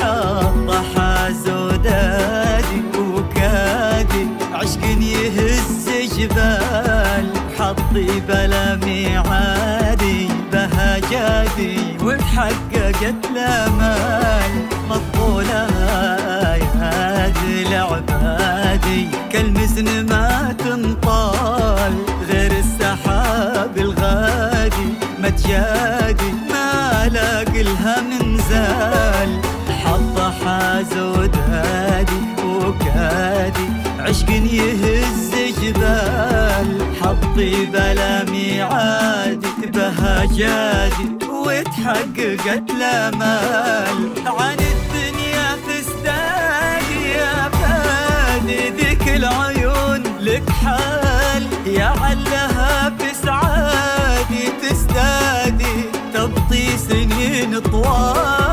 حاطة 0.00 0.82
حازودادي 0.96 2.82
وكادي. 2.98 4.26
عشق 4.54 4.84
يهز 5.00 5.88
جبال. 6.18 7.32
حظي 7.58 8.20
بلا 8.28 8.76
ميعادي 8.76 10.28
بهجادي 10.52 11.96
وتحققت 12.02 13.26
الامال 13.30 14.52
مطولها 14.52 14.71
لعبادي 18.92 19.08
كالمزن 19.32 20.06
ما 20.06 20.54
تنطال 20.58 21.92
غير 22.28 22.52
السحاب 22.52 23.78
الغادي 23.78 24.88
ما 25.18 25.30
تجادي 25.30 26.32
ما 26.50 27.08
لاقي 27.08 27.62
لها 27.62 28.00
من 28.00 28.38
زال. 28.50 29.40
حظ 29.84 30.20
حاز 30.44 30.98
ودادي 30.98 32.22
وكادي 32.44 33.68
عشق 33.98 34.30
يهز 34.30 35.32
جبال. 35.62 36.86
حظي 37.02 37.66
بلا 37.66 38.24
ميعادي 38.24 39.48
بهجادي 39.74 41.08
وتحققت 41.28 42.70
الامال 42.70 43.98
عن 44.26 44.56
لك 50.32 50.50
حال 50.50 51.46
يا 51.66 51.84
علها 51.84 52.88
بسعادي 52.88 54.48
تزدادي 54.62 55.84
تبطي 56.14 56.78
سنين 56.78 57.60
طوال. 57.60 58.51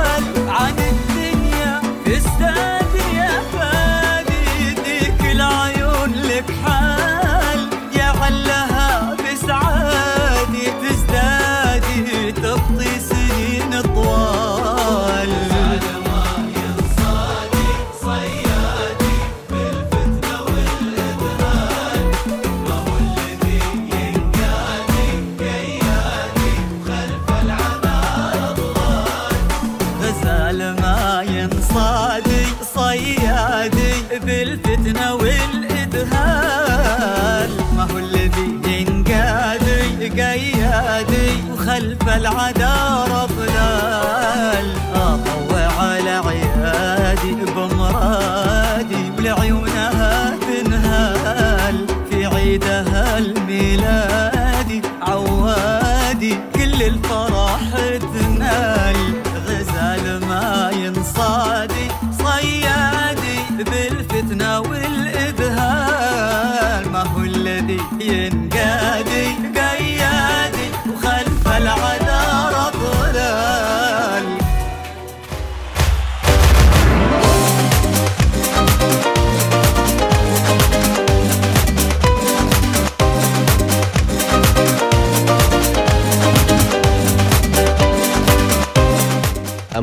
قيادي 41.83 42.65
وخلف 43.11 43.28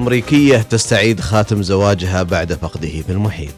أمريكية 0.06 0.58
تستعيد 0.58 1.20
خاتم 1.20 1.62
زواجها 1.62 2.22
بعد 2.22 2.52
فقده 2.52 2.88
في 2.88 3.12
المحيط. 3.12 3.54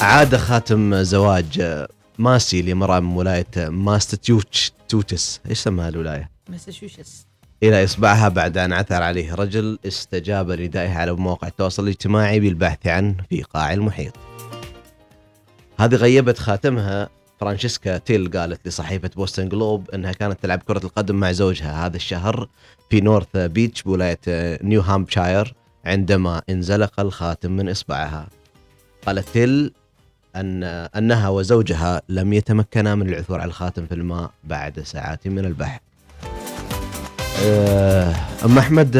عاد 0.00 0.36
خاتم 0.36 1.02
زواج 1.02 1.84
ماسي 2.18 2.62
لامرأة 2.62 3.00
من 3.00 3.16
ولاية 3.16 3.46
ماستيوتس 3.56 5.40
إيش 5.50 5.58
سماها 5.58 5.88
الولاية؟ 5.88 6.30
ماساتشوستس 6.48 7.26
إلى 7.62 7.84
إصبعها 7.84 8.28
بعد 8.28 8.58
أن 8.58 8.72
عثر 8.72 9.02
عليه 9.02 9.34
رجل 9.34 9.78
استجاب 9.86 10.50
لندائه 10.50 10.98
على 10.98 11.12
مواقع 11.12 11.48
التواصل 11.48 11.82
الاجتماعي 11.82 12.40
بالبحث 12.40 12.86
عنه 12.86 13.14
في 13.30 13.42
قاع 13.42 13.72
المحيط. 13.72 14.12
هذه 15.78 15.94
غيبت 15.94 16.38
خاتمها 16.38 17.08
فرانشيسكا 17.40 17.98
تيل 17.98 18.30
قالت 18.30 18.68
لصحيفة 18.68 19.10
بوستن 19.16 19.48
جلوب 19.48 19.90
أنها 19.90 20.12
كانت 20.12 20.42
تلعب 20.42 20.62
كرة 20.62 20.84
القدم 20.84 21.14
مع 21.14 21.32
زوجها. 21.32 21.86
هذا 21.86 21.96
الشهر 21.96 22.48
في 22.90 23.00
نورث 23.00 23.36
بيتش 23.36 23.82
بولاية 23.82 24.18
نيو 24.62 24.80
هامبشاير 24.80 25.54
عندما 25.84 26.42
انزلق 26.50 27.00
الخاتم 27.00 27.52
من 27.52 27.68
إصبعها. 27.68 28.26
قالت 29.06 29.28
تيل 29.28 29.72
أن 30.36 30.64
أنها 30.96 31.28
وزوجها 31.28 32.02
لم 32.08 32.32
يتمكنا 32.32 32.94
من 32.94 33.08
العثور 33.08 33.40
على 33.40 33.48
الخاتم 33.48 33.86
في 33.86 33.94
الماء 33.94 34.30
بعد 34.44 34.80
ساعات 34.80 35.28
من 35.28 35.44
البحث. 35.44 35.80
آه، 37.44 38.14
أم 38.44 38.58
أحمد 38.58 38.96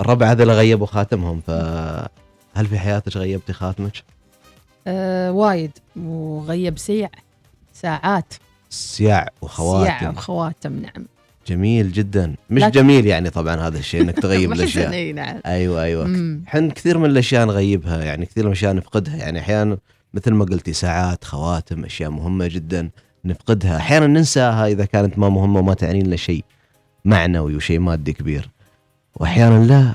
الربع 0.00 0.32
اللي 0.32 0.52
غيبوا 0.52 0.86
خاتمهم 0.86 1.40
فهل 1.46 2.66
في 2.66 2.78
حياتك 2.78 3.16
غيبتي 3.16 3.52
خاتمك؟ 3.52 4.02
آه 4.86 5.32
وايد 5.32 5.70
وغيب 5.96 6.78
سيع. 6.78 7.08
ساعات. 7.74 8.34
سياع 8.70 9.28
وخواتم. 9.42 9.98
سيع 9.98 10.10
وخواتم 10.10 10.72
نعم. 10.72 11.06
جميل 11.46 11.92
جدا. 11.92 12.34
مش 12.50 12.62
لكن- 12.62 12.70
جميل 12.70 13.06
يعني 13.06 13.30
طبعا 13.30 13.56
هذا 13.56 13.78
الشيء 13.78 14.00
إنك 14.02 14.18
تغيب 14.20 14.52
الأشياء. 14.52 15.12
نعم. 15.12 15.40
أيوه 15.46 15.82
أيوه. 15.82 16.38
إحنا 16.48 16.68
كثير 16.72 16.98
من 16.98 17.10
الأشياء 17.10 17.46
نغيبها 17.46 18.04
يعني 18.04 18.26
كثير 18.26 18.44
من 18.44 18.48
الأشياء 18.52 18.74
نفقدها. 18.74 19.16
يعني 19.16 19.38
أحيانا 19.40 19.78
مثل 20.14 20.30
ما 20.32 20.44
قلتي 20.44 20.72
ساعات 20.72 21.24
خواتم 21.24 21.84
أشياء 21.84 22.10
مهمة 22.10 22.46
جدا 22.46 22.90
نفقدها. 23.24 23.76
أحيانا 23.76 24.06
ننساها 24.06 24.66
إذا 24.66 24.84
كانت 24.84 25.18
ما 25.18 25.28
مهمة 25.28 25.58
وما 25.60 25.74
تعني 25.74 26.02
لنا 26.02 26.16
شيء 26.16 26.44
معنوي 27.04 27.56
وشيء 27.56 27.78
مادي 27.78 28.12
كبير. 28.12 28.50
واحيانا 29.16 29.64
لا 29.64 29.94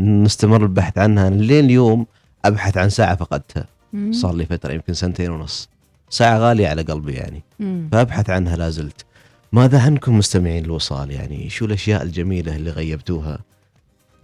نستمر 0.00 0.62
البحث 0.62 0.98
عنها. 0.98 1.30
لين 1.30 1.64
اليوم 1.64 2.06
أبحث 2.44 2.76
عن 2.76 2.88
ساعة 2.90 3.16
فقدتها. 3.16 3.66
صار 4.10 4.34
لي 4.34 4.46
فترة 4.46 4.72
يمكن 4.72 4.94
سنتين 4.94 5.30
ونص. 5.30 5.68
ساعة 6.10 6.38
غالية 6.38 6.68
على 6.68 6.82
قلبي 6.82 7.12
يعني. 7.12 7.42
مم. 7.60 7.88
فأبحث 7.92 8.30
عنها 8.30 8.56
لا 8.56 8.70
زلت. 8.70 9.04
ماذا 9.52 9.82
عنكم 9.82 10.18
مستمعين 10.18 10.64
الوصال 10.64 11.10
يعني؟ 11.10 11.50
شو 11.50 11.64
الأشياء 11.64 12.02
الجميلة 12.02 12.56
اللي 12.56 12.70
غيبتوها؟ 12.70 13.38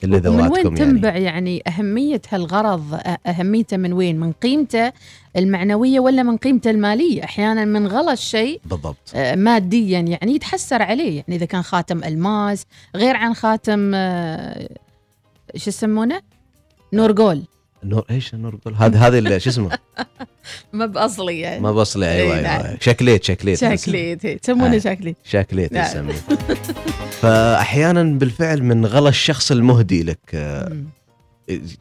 اللي 0.05 0.19
ذواتكم 0.19 0.53
وين 0.53 0.77
يعني. 0.77 0.79
تنبع 0.79 1.17
يعني 1.17 1.63
أهمية 1.67 2.23
هالغرض؟ 2.29 3.01
أهميته 3.27 3.77
من 3.77 3.93
وين؟ 3.93 4.21
من 4.21 4.33
قيمته 4.33 4.93
المعنوية 5.37 6.01
ولا 6.01 6.23
من 6.23 6.37
قيمته 6.37 6.71
المالية؟ 6.71 7.25
أحيانا 7.25 7.65
من 7.65 7.87
غلط 7.87 8.19
شيء 8.19 8.61
بالضبط. 8.65 9.17
ماديا 9.17 10.01
يعني 10.01 10.35
يتحسر 10.35 10.83
عليه. 10.83 11.17
يعني 11.17 11.37
إذا 11.37 11.47
كان 11.47 11.63
خاتم 11.63 12.05
ألماس 12.05 12.67
غير 12.97 13.17
عن 13.17 13.35
خاتم 13.35 13.93
شو 15.57 15.71
يسمونه؟ 15.71 16.21
نورجول 16.93 17.43
نور 17.85 18.05
إيش 18.11 18.35
النور 18.35 18.55
يقول 18.55 18.75
هذا 18.75 18.99
هذا 18.99 19.39
شو 19.39 19.51
اسمه؟ 19.51 19.79
ما 20.73 20.87
بأصلي 20.87 21.41
يعني. 21.41 21.61
ما 21.61 21.73
بصلي 21.73 22.07
أيوه 22.13 22.35
أيوه 22.35 22.43
نعم. 22.43 22.77
شكليت 22.81 23.25
شكليت 23.25 23.59
شكليت 23.59 24.27
هي، 24.27 24.39
يسمونه 24.45 24.77
آه. 24.77 24.79
شكليت 24.79 25.17
شكليت 25.25 25.73
نعم. 25.73 25.87
يسميه 25.87 26.15
فأحيانا 27.21 28.03
بالفعل 28.03 28.63
من 28.63 28.87
غلا 28.87 29.09
الشخص 29.09 29.51
المهدي 29.51 30.03
لك 30.03 30.19
آه، 30.35 30.77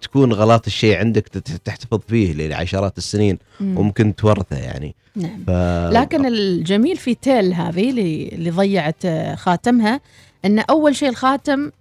تكون 0.01 0.33
غلط 0.33 0.65
الشيء 0.67 0.97
عندك 0.97 1.27
تحتفظ 1.65 1.99
فيه 2.07 2.33
لعشرات 2.33 2.97
السنين 2.97 3.37
مم. 3.59 3.77
وممكن 3.77 4.15
تورثه 4.15 4.57
يعني. 4.57 4.95
نعم. 5.15 5.43
ف... 5.47 5.49
لكن 5.93 6.25
الجميل 6.25 6.97
في 6.97 7.15
تيل 7.15 7.53
هذه 7.53 7.89
اللي, 7.89 8.27
اللي 8.27 8.49
ضيعت 8.49 9.05
آه، 9.05 9.35
خاتمها 9.35 10.01
إن 10.45 10.59
أول 10.59 10.95
شيء 10.95 11.09
الخاتم 11.09 11.71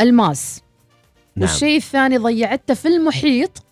الماس. 0.00 0.62
نعم. 1.36 1.48
والشيء 1.48 1.76
الثاني 1.76 2.16
ضيعته 2.18 2.74
في 2.74 2.88
المحيط 2.88 3.62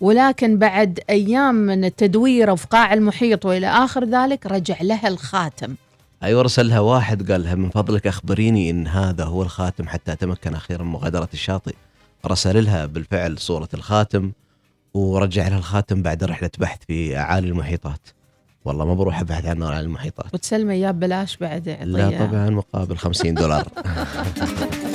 ولكن 0.00 0.58
بعد 0.58 1.00
أيام 1.10 1.54
من 1.54 1.84
التدوير 1.84 2.56
في 2.56 2.66
قاع 2.66 2.94
المحيط 2.94 3.46
وإلى 3.46 3.66
آخر 3.66 4.04
ذلك 4.04 4.46
رجع 4.46 4.76
لها 4.82 5.08
الخاتم. 5.08 5.74
أيوه 6.22 6.42
رسلها 6.42 6.80
واحد 6.80 7.32
قال 7.32 7.42
لها 7.42 7.54
من 7.54 7.70
فضلك 7.70 8.06
أخبريني 8.06 8.70
إن 8.70 8.86
هذا 8.86 9.24
هو 9.24 9.42
الخاتم 9.42 9.88
حتى 9.88 10.12
أتمكن 10.12 10.54
أخيرا 10.54 10.82
من 10.82 10.90
مغادرة 10.90 11.28
الشاطئ. 11.34 11.74
رسل 12.26 12.64
لها 12.64 12.86
بالفعل 12.86 13.38
صورة 13.38 13.68
الخاتم 13.74 14.32
ورجع 14.94 15.48
لها 15.48 15.58
الخاتم 15.58 16.02
بعد 16.02 16.24
رحلة 16.24 16.50
بحث 16.58 16.78
في 16.86 17.16
أعالي 17.16 17.48
المحيطات. 17.48 18.00
والله 18.64 18.84
ما 18.84 18.94
بروح 18.94 19.20
أبحث 19.20 19.46
عنه 19.46 19.66
على 19.66 19.80
المحيطات. 19.80 20.34
وتسلمه 20.34 20.72
اياه 20.72 20.90
ببلاش 20.90 21.36
بعد 21.36 21.68
لا 21.82 22.26
طبعا 22.26 22.50
مقابل 22.50 22.98
50 22.98 23.34
دولار. 23.34 23.68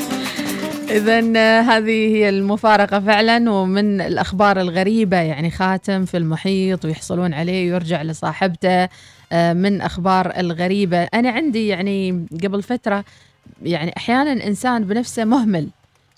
إذا 0.93 1.19
هذه 1.62 2.15
هي 2.15 2.29
المفارقة 2.29 2.99
فعلا 2.99 3.51
ومن 3.51 4.01
الأخبار 4.01 4.62
الغريبة 4.62 5.17
يعني 5.17 5.51
خاتم 5.51 6.06
في 6.06 6.17
المحيط 6.17 6.86
ويحصلون 6.86 7.34
عليه 7.34 7.71
ويرجع 7.71 8.01
لصاحبته 8.01 8.89
آه، 9.32 9.53
من 9.53 9.82
أخبار 9.82 10.34
الغريبة. 10.38 11.03
أنا 11.03 11.29
عندي 11.29 11.67
يعني 11.67 12.25
قبل 12.43 12.63
فترة 12.63 13.03
يعني 13.63 13.93
أحيانا 13.97 14.32
إنسان 14.47 14.84
بنفسه 14.84 15.25
مهمل. 15.25 15.67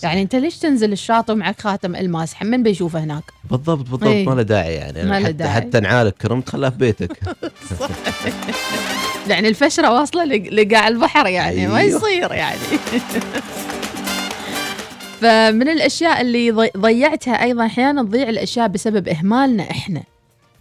يعني 0.04 0.22
أنت 0.22 0.36
ليش 0.36 0.58
تنزل 0.58 0.92
الشاطئ 0.92 1.34
ومعك 1.34 1.62
خاتم 1.62 1.96
ألماس؟ 1.96 2.36
من 2.44 2.64
بيشوفه 2.64 3.00
هناك؟ 3.04 3.24
بالضبط 3.52 3.78
بالضبط. 3.90 4.04
إيه. 4.04 4.26
ما 4.26 4.34
له 4.34 4.42
داعي 4.42 4.74
يعني. 4.74 5.04
ما 5.04 5.20
له 5.20 5.26
حتى 5.26 5.34
داعي. 5.34 5.52
حتى 5.52 5.80
نعالك 5.80 6.14
كرمت 6.14 6.50
خلاه 6.50 6.70
في 6.70 6.78
بيتك. 6.78 7.18
يعني 9.30 9.48
الفشرة 9.48 9.92
واصلة 9.94 10.26
لق- 10.26 10.54
لقاع 10.54 10.88
البحر 10.88 11.28
يعني 11.28 11.68
ما 11.68 11.78
أيوه. 11.78 11.98
يصير 11.98 12.32
يعني. 12.34 12.60
فمن 15.26 15.70
الأشياء 15.70 16.22
اللي 16.22 16.52
ضي- 16.52 16.72
ضيعتها 16.78 17.44
أيضا 17.44 17.66
أحيانا 17.66 18.04
تضيع 18.04 18.30
الأشياء 18.30 18.68
بسبب 18.68 19.08
إهمالنا 19.08 19.72
إحنا 19.72 20.04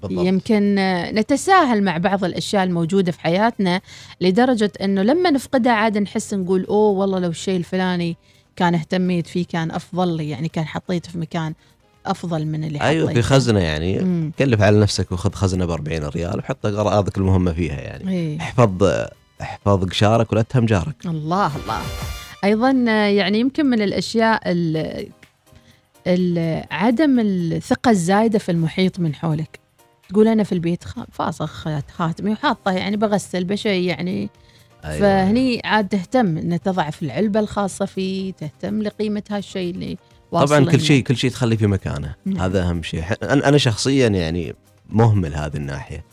بالضبط. 0.02 0.26
يمكن 0.26 0.78
آه، 0.78 1.10
نتساهل 1.10 1.82
مع 1.82 1.96
بعض 1.98 2.24
الأشياء 2.24 2.64
الموجودة 2.64 3.12
في 3.12 3.20
حياتنا 3.20 3.80
لدرجة 4.20 4.72
إنه 4.82 5.02
لما 5.02 5.30
نفقدها 5.30 5.72
عاد 5.72 5.98
نحس 5.98 6.34
نقول 6.34 6.64
أوه 6.64 6.98
والله 6.98 7.18
لو 7.18 7.28
الشيء 7.30 7.56
الفلاني 7.56 8.16
كان 8.56 8.74
اهتميت 8.74 9.26
فيه 9.26 9.44
كان 9.46 9.70
أفضل 9.70 10.16
لي 10.16 10.30
يعني 10.30 10.48
كان 10.48 10.66
حطيته 10.66 11.10
في 11.10 11.18
مكان 11.18 11.54
أفضل 12.06 12.46
من 12.46 12.64
اللي 12.64 12.80
أيوه 12.80 13.12
في. 13.12 13.22
خزنة 13.22 13.60
يعني 13.60 13.98
مم. 13.98 14.32
كلف 14.38 14.62
على 14.62 14.80
نفسك 14.80 15.12
وخذ 15.12 15.32
خزنة 15.32 15.64
ب 15.66 15.70
40 15.70 16.04
ريال 16.08 16.38
وحط 16.38 16.66
أغراضك 16.66 17.18
المهمة 17.18 17.52
فيها 17.52 17.80
يعني 17.80 18.12
إيه. 18.12 18.40
احفظ 18.40 18.84
احفظ 19.40 19.84
جارك 20.00 20.32
ولا 20.32 20.42
تهم 20.42 20.66
جارك 20.66 20.94
الله 21.06 21.46
الله 21.56 21.80
أيضا 22.44 22.70
يعني 23.08 23.40
يمكن 23.40 23.66
من 23.66 23.82
الأشياء 23.82 24.40
ال- 26.06 26.64
عدم 26.70 27.20
الثقة 27.20 27.90
الزايدة 27.90 28.38
في 28.38 28.52
المحيط 28.52 29.00
من 29.00 29.14
حولك 29.14 29.60
تقول 30.08 30.28
أنا 30.28 30.42
في 30.42 30.52
البيت 30.52 30.84
فاصخ 31.12 31.68
خاتمي 31.96 32.30
وحاطه 32.32 32.72
يعني 32.72 32.96
بغسل 32.96 33.44
بشيء 33.44 33.88
يعني 33.88 34.30
أيوة. 34.84 34.98
فهني 35.00 35.60
عاد 35.64 35.88
تهتم 35.88 36.38
ان 36.38 36.60
تضع 36.60 36.90
في 36.90 37.02
العلبة 37.02 37.40
الخاصة 37.40 37.84
فيه 37.84 38.32
تهتم 38.32 38.82
لقيمة 38.82 39.22
هالشيء 39.30 39.74
اللي 39.74 39.96
طبعا 40.32 40.64
كل. 40.64 40.80
شيء 40.80 41.02
كل 41.02 41.16
شيء 41.16 41.30
تخليه 41.30 41.56
في 41.56 41.66
مكانه 41.66 42.14
نعم. 42.26 42.40
هذا 42.40 42.62
أهم 42.62 42.82
شيء 42.82 43.04
أنا 43.22 43.58
شخصيا 43.58 44.08
يعني 44.08 44.54
مهمل 44.88 45.34
هذه 45.34 45.56
الناحية. 45.56 46.04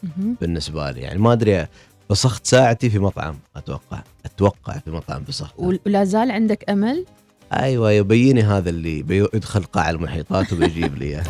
بالنسبة 0.41 0.91
لي 0.91 1.01
يعني 1.01 1.19
ما 1.19 1.33
أدري 1.33 1.67
فسخت 2.11 2.45
ساعتي 2.47 2.89
في 2.89 2.99
مطعم 2.99 3.35
أتوقع 3.55 3.99
أتوقع 4.25 4.73
في 4.73 4.91
مطعم 4.91 5.23
فسخت 5.23 5.53
ولا 5.85 6.03
زال 6.03 6.31
عندك 6.31 6.69
أمل؟ 6.69 7.05
أيوه 7.53 7.91
يبيني 7.91 8.41
هذا 8.41 8.69
اللي 8.69 9.03
بي- 9.03 9.27
يدخل 9.33 9.63
قاع 9.63 9.89
المحيطات 9.89 10.53
وبيجيب 10.53 10.97
لي. 10.97 11.05
إياه. 11.05 11.23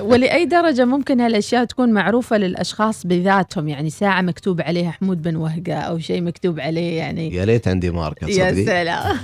ولأي 0.02 0.44
درجة 0.44 0.84
ممكن 0.84 1.20
هالأشياء 1.20 1.64
تكون 1.64 1.92
معروفة 1.92 2.36
للأشخاص 2.36 3.06
بذاتهم؟ 3.06 3.68
يعني 3.68 3.90
ساعة 3.90 4.22
مكتوب 4.22 4.60
عليها 4.60 4.90
حمود 4.90 5.22
بن 5.22 5.36
وهقة 5.36 5.74
أو 5.74 5.98
شيء 5.98 6.22
مكتوب 6.22 6.60
عليه 6.60 6.98
يعني. 6.98 7.34
يا 7.34 7.44
ليت 7.44 7.68
عندي 7.68 7.90
ماركه 7.90 8.26
يا 8.30 8.50
تصدقي 8.50 8.64
سلام. 8.66 9.16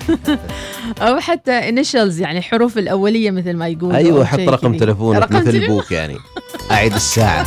أو 1.08 1.20
حتى 1.20 1.52
initials 1.52 2.20
يعني 2.20 2.42
حروف 2.42 2.78
الأولية 2.78 3.30
مثل 3.30 3.52
ما 3.56 3.68
يقولوا 3.68 3.96
أيوه 3.96 4.24
حط 4.24 4.40
رقم. 4.40 4.76
تليفونك 4.76 5.32
مثل. 5.32 5.64
أبوك 5.64 5.92
يعني. 5.92 6.16
أعيد 6.70 6.94
الساعة. 6.94 7.46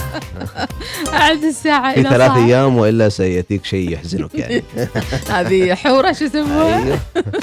أعد 1.14 1.44
الساعة 1.44 1.94
في 1.94 2.04
ثلاث. 2.04 2.32
أيام 2.32 2.78
وإلا 2.78 3.10
سيأتيك 3.10 3.66
شيء 3.66 3.92
يحزنك 3.92 4.36
يعني. 4.36 4.64
هذه 5.36 5.74
حورة 5.76 6.12
شو 6.12 6.26
يسموها؟ 6.26 6.84
أيوه. 6.84 7.00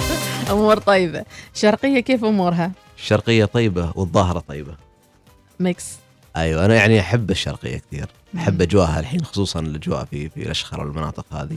أمور 0.53 0.79
طيبة. 0.79 1.25
شرقية 1.55 2.01
كيف 2.01 2.25
أمورها؟ 2.25 2.71
الشرقية 2.99 3.45
طيبة 3.45 3.93
والظاهرة 3.95 4.45
طيبة. 4.49 4.75
mix. 5.61 5.87
أيوه 6.37 6.65
أنا 6.65 6.75
يعني 6.75 7.01
أحب 7.01 7.31
الشرقية 7.31 7.83
كثير. 7.91 8.07
أحب 8.37 8.63
أجواءها 8.63 9.01
الحين 9.01 9.25
خصوصا 9.25 9.61
الأجواء 9.61 10.05
في 10.05 10.29
في 10.29 10.43
الأشخر 10.43 10.81
والمناطق 10.81 11.27
هذه. 11.33 11.57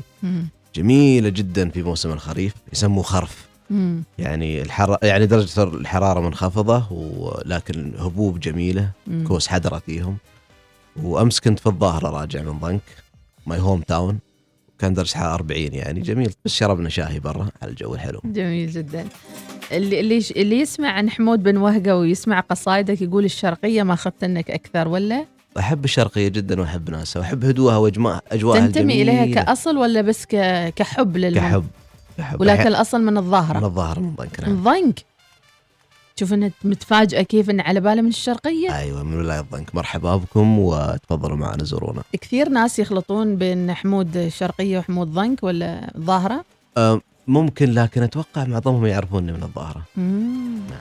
جميلة 0.76 1.30
جدا 1.30 1.70
في 1.70 1.84
موسم 1.84 2.12
الخريف 2.12 2.54
يسموه 2.74 3.04
خرف. 3.04 3.51
مم. 3.72 4.04
يعني 4.20 4.62
الحر 4.62 4.98
يعني 5.04 5.26
درجة 5.26 5.64
الحرارة 5.64 6.20
منخفضة 6.20 6.92
ولكن 6.92 7.92
هبوب 8.00 8.40
جميلة 8.40 8.90
مم. 9.08 9.24
كوس 9.28 9.48
حدرة 9.48 9.82
فيهم 9.86 10.18
وأمس 11.04 11.40
كنت 11.40 11.60
في 11.60 11.66
الظاهرة 11.68 12.10
راجع 12.10 12.42
من 12.42 12.60
ضنك 12.60 12.82
my 13.48 13.60
home 13.60 13.82
town 13.82 14.20
كان 14.80 14.94
درجة 14.94 15.18
حرارة 15.18 15.34
40 15.34 15.62
يعني 15.62 16.00
جميل 16.02 16.34
بس 16.46 16.54
شربنا 16.54 16.90
شاهي 16.90 17.20
برا 17.20 17.48
على 17.62 17.72
الجو 17.72 17.94
الحلو 17.96 18.22
جميل 18.26 18.72
جدا 18.72 19.06
اللي 19.72 20.00
اللي 20.00 20.24
اللي 20.36 20.60
يسمع 20.60 20.90
عن 20.92 21.10
حمود 21.10 21.44
بن 21.44 21.58
وهقة 21.58 21.96
ويسمع 21.98 22.40
قصايدك 22.40 23.02
يقول 23.02 23.26
الشرقية 23.26 23.84
ما 23.84 23.94
أخذت 23.94 24.24
انك 24.24 24.52
أكثر 24.52 24.88
ولا 24.88 25.26
أحب 25.60 25.86
الشرقية 25.86 26.28
جدا 26.28 26.62
وأحب 26.62 26.90
ناسها 26.90 27.20
وأحب 27.20 27.46
هدوءها 27.46 27.78
واجواءها 27.78 28.22
أجواءها 28.32 28.66
تنتمي 28.68 29.02
إليها. 29.02 29.26
كأصل 29.44 29.78
ولا 29.78 30.02
بس. 30.02 30.26
كحب 30.76 31.18
للمن... 31.18 31.36
كحب 31.40 31.50
كحب 31.52 31.66
ولكن 32.40 32.68
الأصل 32.68 33.02
من 33.02 33.18
الظاهرة. 33.18 33.58
من 33.58 33.64
الظاهرة 33.66 34.00
من 34.00 34.16
ضنك 34.16 34.40
نعم. 34.40 34.52
من 34.52 34.64
ضنك 34.64 35.06
شوف 36.20 36.34
انها 36.34 36.52
متفاجئة 36.64 37.22
كيف 37.22 37.50
ان 37.50 37.60
على 37.60 37.80
باله 37.80 38.02
من 38.02 38.08
الشرقية. 38.10 38.78
أيوه 38.78 39.04
من 39.04 39.20
ولاية 39.20 39.42
ضنك 39.52 39.76
مرحبا 39.76 40.16
بكم 40.16 40.60
وتفضلوا 40.60 41.38
معنا 41.38 41.64
زورونا. 41.64 42.02
كثير 42.22 42.50
ناس 42.50 42.80
يخلطون 42.80 43.36
بين 43.36 43.74
حمود 43.74 44.18
الشرقية 44.18 44.80
وحمود 44.80 45.14
ضنك 45.14 45.44
ولا 45.44 45.92
ظاهرة؟ 46.00 46.46
أه 46.78 47.02
ممكن 47.28 47.72
لكن 47.74 48.04
أتوقع 48.04 48.44
معظمهم 48.46 48.86
يعرفوني 48.86 49.32
من 49.32 49.44
الظاهرة. 49.44 49.84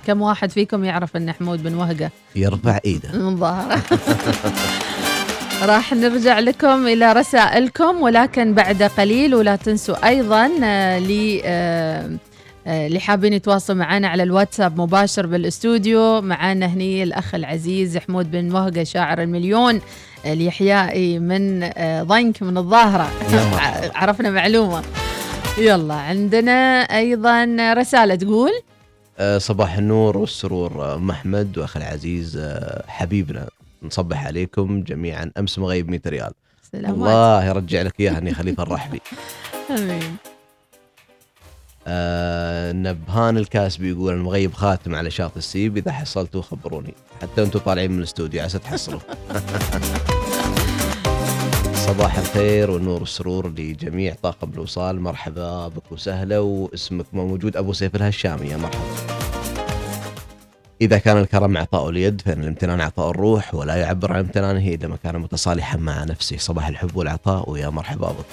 كم 0.07 0.21
واحد 0.23 0.51
فيكم 0.51 0.85
يعرف 0.85 1.16
إن 1.16 1.33
حمود 1.33 1.62
بن 1.62 1.75
وهقة 1.75 2.11
يرفع 2.37 2.79
إيده. 2.85 3.12
من 3.12 3.37
ظاهرة 3.37 3.83
راح 5.62 5.92
نرجع 5.92 6.38
لكم 6.38 6.87
إلى 6.87 7.12
رسائلكم 7.12 8.03
ولكن 8.03 8.55
بعد 8.55 8.83
قليل 8.83 9.35
ولا 9.35 9.57
تنسوا 9.57 10.09
أيضا 10.09 10.51
آه، 10.64 10.99
لي 10.99 11.42
آه، 11.44 12.11
آه، 12.66 12.87
اللي 12.87 13.01
حابين 13.01 13.33
يتواصلوا 13.33 13.79
معنا 13.79 14.09
على 14.09 14.23
الواتساب 14.23 14.81
مباشر 14.81 15.27
بالأستوديو 15.27 16.20
معنا 16.20 16.66
هني 16.66 17.03
الأخ 17.03 17.35
العزيز 17.35 17.99
حمود 17.99 18.31
بن 18.31 18.53
وهقة 18.53 18.85
شاعر 18.85 19.23
المليون 19.23 19.81
اليحيائي 20.27 21.18
من 21.18 21.70
ضنك 22.03 22.42
من 22.42 22.57
الظاهرة. 22.57 23.11
عرفنا 24.01 24.31
معلومة. 24.31 24.83
يلا 25.59 25.94
عندنا 25.94 26.81
أيضا 26.83 27.57
رسالة 27.73 28.14
تقول؟ 28.14 28.51
صباح 29.37 29.77
النور 29.77 30.18
والسرور 30.18 30.94
أم 30.94 31.11
أحمد 31.11 31.59
واخي 31.59 31.81
العزيز 31.81 32.40
حبيبنا. 32.87 33.49
نصبح 33.83 34.27
عليكم 34.27 34.83
جميعا. 34.83 35.31
أمس 35.38 35.59
مغيب 35.59 35.90
100 35.90 36.01
ريال. 36.07 36.33
سلامات 36.73 36.97
الله 36.97 37.45
يرجع 37.45 37.83
لك 37.83 38.01
إياها 38.01 38.19
إني 38.19 38.35
خليفة 38.35 38.62
الرحبي. 38.62 39.01
آمين. 39.79 40.16
آه 41.87 42.73
نبهان 42.73 43.37
الكاسبي 43.38 43.90
يقول 43.90 44.12
أنا 44.12 44.23
مغيب 44.23 44.53
خاتم 44.53 44.95
على 44.95 45.11
شاطئ 45.11 45.38
السيب 45.38 45.77
إذا 45.77 45.93
حصلتوا 45.93 46.43
خبروني. 46.43 46.95
حتى 47.23 47.43
أنتم 47.43 47.59
طالعين 47.59 47.93
من 47.93 47.99
الاستوديو 47.99 48.43
عسى 48.43 48.59
تحصلوا. 48.59 49.01
صباح 51.87 52.19
الخير 52.19 52.71
والنور 52.71 53.01
والسرور 53.01 53.49
لجميع 53.49 54.14
طاقم 54.23 54.51
الوصال. 54.55 55.01
مرحبا 55.01 55.69
بك 55.69 55.93
وسهلا 55.93 56.38
واسمك 56.38 57.07
ما 57.12 57.25
موجود. 57.25 57.57
أبو 57.57 57.73
سيف 57.73 57.97
الهشامي 57.97 58.47
يا 58.49 58.57
مرحبا. 58.57 59.10
إذا 60.81 60.99
كان 60.99 61.16
الكرم 61.16 61.57
عطاء 61.57 61.88
اليد 61.88 62.21
فإن 62.21 62.43
الامتنان 62.43 62.81
عطاء 62.81 63.11
الروح 63.11 63.55
ولا 63.55 63.75
يعبر 63.75 64.12
عن 64.12 64.19
امتنانه 64.19 64.69
إذا 64.69 64.88
ما 64.88 64.97
كان 65.05 65.19
متصالحا 65.19 65.79
مع 65.79 66.05
نفسه. 66.05 66.37
صباح 66.37 66.69
الحب 66.69 66.97
والعطاء 66.97 67.51
ويا 67.51 67.69
مرحبا 67.69 68.09
بك 68.09 68.25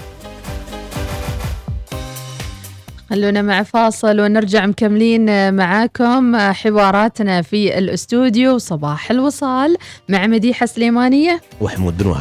خلونا 3.09 3.41
مع 3.41 3.63
فاصل 3.63 4.19
ونرجع 4.19 4.65
مكملين 4.65 5.53
معاكم 5.53 6.37
حواراتنا 6.37 7.41
في 7.41 7.77
الأستوديو. 7.77 8.57
صباح 8.57 9.11
الوصال 9.11 9.77
مع 10.09 10.27
مديحة 10.27 10.65
سليمانية. 10.65 11.41
وحمود 11.61 12.03
بن 12.03 12.15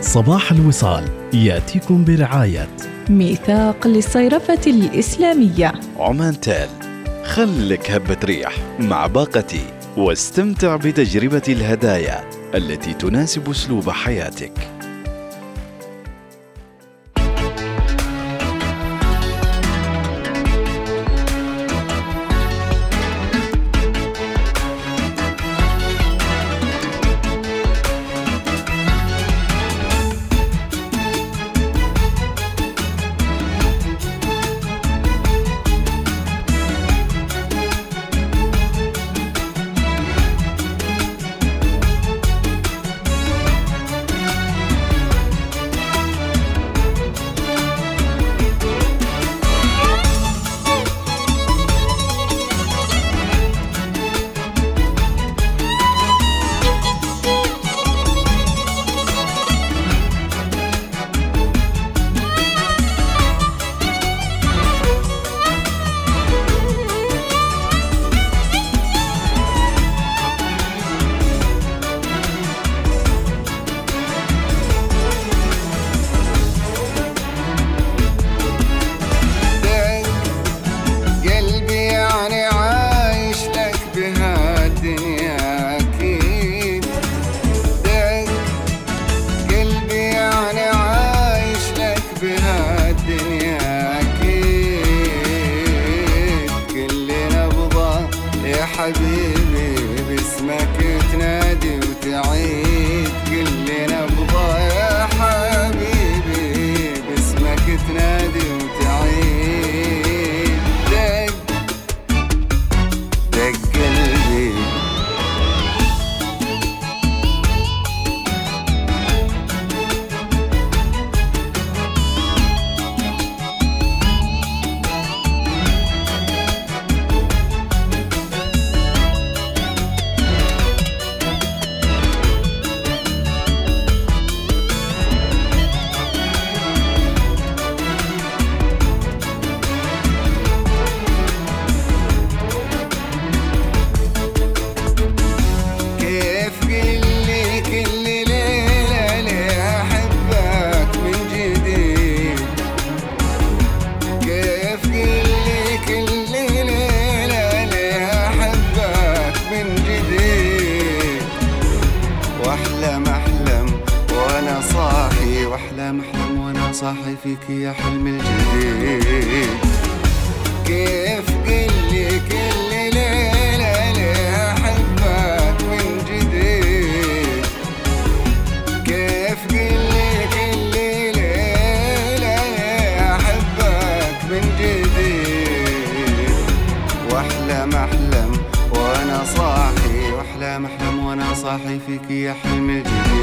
صباح 0.00 0.52
الوصال 0.52 1.19
يأتيكم 1.34 2.04
برعاية 2.04 2.68
ميثاق 3.10 3.86
للصيرفة 3.86 4.60
الإسلامية. 4.66 5.72
عمان 5.98 6.40
تال 6.40 6.68
خلك 7.24 7.90
هبة 7.90 8.16
ريح 8.24 8.56
مع 8.80 9.06
باقتي 9.06 9.64
واستمتع 9.96 10.76
بتجربة 10.76 11.42
الهدايا 11.48 12.30
التي 12.54 12.94
تناسب 12.94 13.50
أسلوب 13.50 13.90
حياتك. 13.90 14.79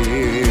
me. 0.07 0.46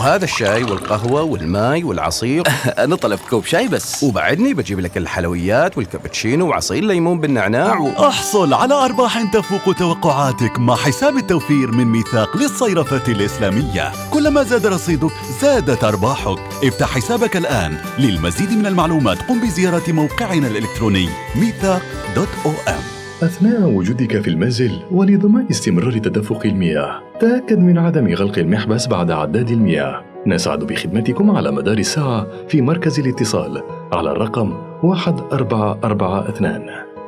وهذا 0.00 0.24
الشاي 0.24 0.64
والقهوة 0.64 1.22
والماي 1.22 1.84
والعصير. 1.84 2.42
أنا 2.84 2.96
طلبت 2.96 3.20
كوب 3.30 3.44
شاي 3.44 3.68
بس. 3.68 4.02
وبعدني 4.02 4.54
بجيب 4.54 4.80
لك 4.80 4.96
الحلويات 4.96 5.78
والكابتشينو 5.78 6.48
وعصير 6.48 6.84
ليمون 6.84 7.20
بالنعناع 7.20 7.78
و... 7.78 7.88
أحصل 7.88 8.54
على 8.54 8.74
أرباح 8.74 9.32
تفوق 9.32 9.74
توقعاتك 9.74 10.58
مع 10.58 10.76
حساب 10.76 11.16
التوفير 11.16 11.70
من 11.70 11.84
ميثاق 11.84 12.36
للصيرفة 12.36 13.12
الإسلامية. 13.12 13.92
كلما 14.10 14.42
زاد 14.42 14.66
رصيدك 14.66 15.12
زادت 15.40 15.84
أرباحك. 15.84 16.38
افتح 16.64 16.88
حسابك 16.94 17.36
الآن. 17.36 17.76
للمزيد 17.98 18.52
من 18.52 18.66
المعلومات 18.66 19.22
قم 19.22 19.40
بزيارة 19.40 19.92
موقعنا 19.92 20.46
الإلكتروني 20.46 21.08
ميثاق 21.36 21.82
دوت 22.16 22.28
أو 22.46 22.50
إم. 22.68 22.99
أثناء 23.22 23.70
وجودك 23.70 24.20
في 24.20 24.28
المنزل 24.30 24.70
ولضمان 24.90 25.46
استمرار 25.50 25.98
تدفق 25.98 26.46
المياه 26.46 27.02
تأكد 27.20 27.58
من 27.58 27.78
عدم 27.78 28.14
غلق 28.14 28.38
المحبس 28.38 28.86
بعد 28.86 29.10
عداد 29.10 29.50
المياه. 29.50 30.04
نسعد 30.26 30.64
بخدمتكم 30.64 31.30
على 31.30 31.52
مدار 31.52 31.78
الساعة 31.78 32.26
في 32.48 32.62
مركز 32.62 33.00
الاتصال 33.00 33.62
على 33.92 34.10
الرقم 34.12 34.52
1442 34.84 36.60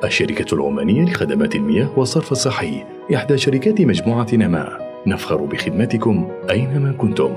الشركة 0.05 0.55
العمانية 0.55 1.05
لخدمات 1.05 1.55
المياه 1.55 1.89
والصرف 1.97 2.33
الصحي 2.33 2.85
إحدى 3.15 3.39
شركات 3.39 3.81
مجموعة 3.81 4.27
نماء 4.33 5.01
نفخر 5.07 5.37
بخدمتكم 5.37 6.29
أينما 6.51 6.93
كنتم. 6.93 7.33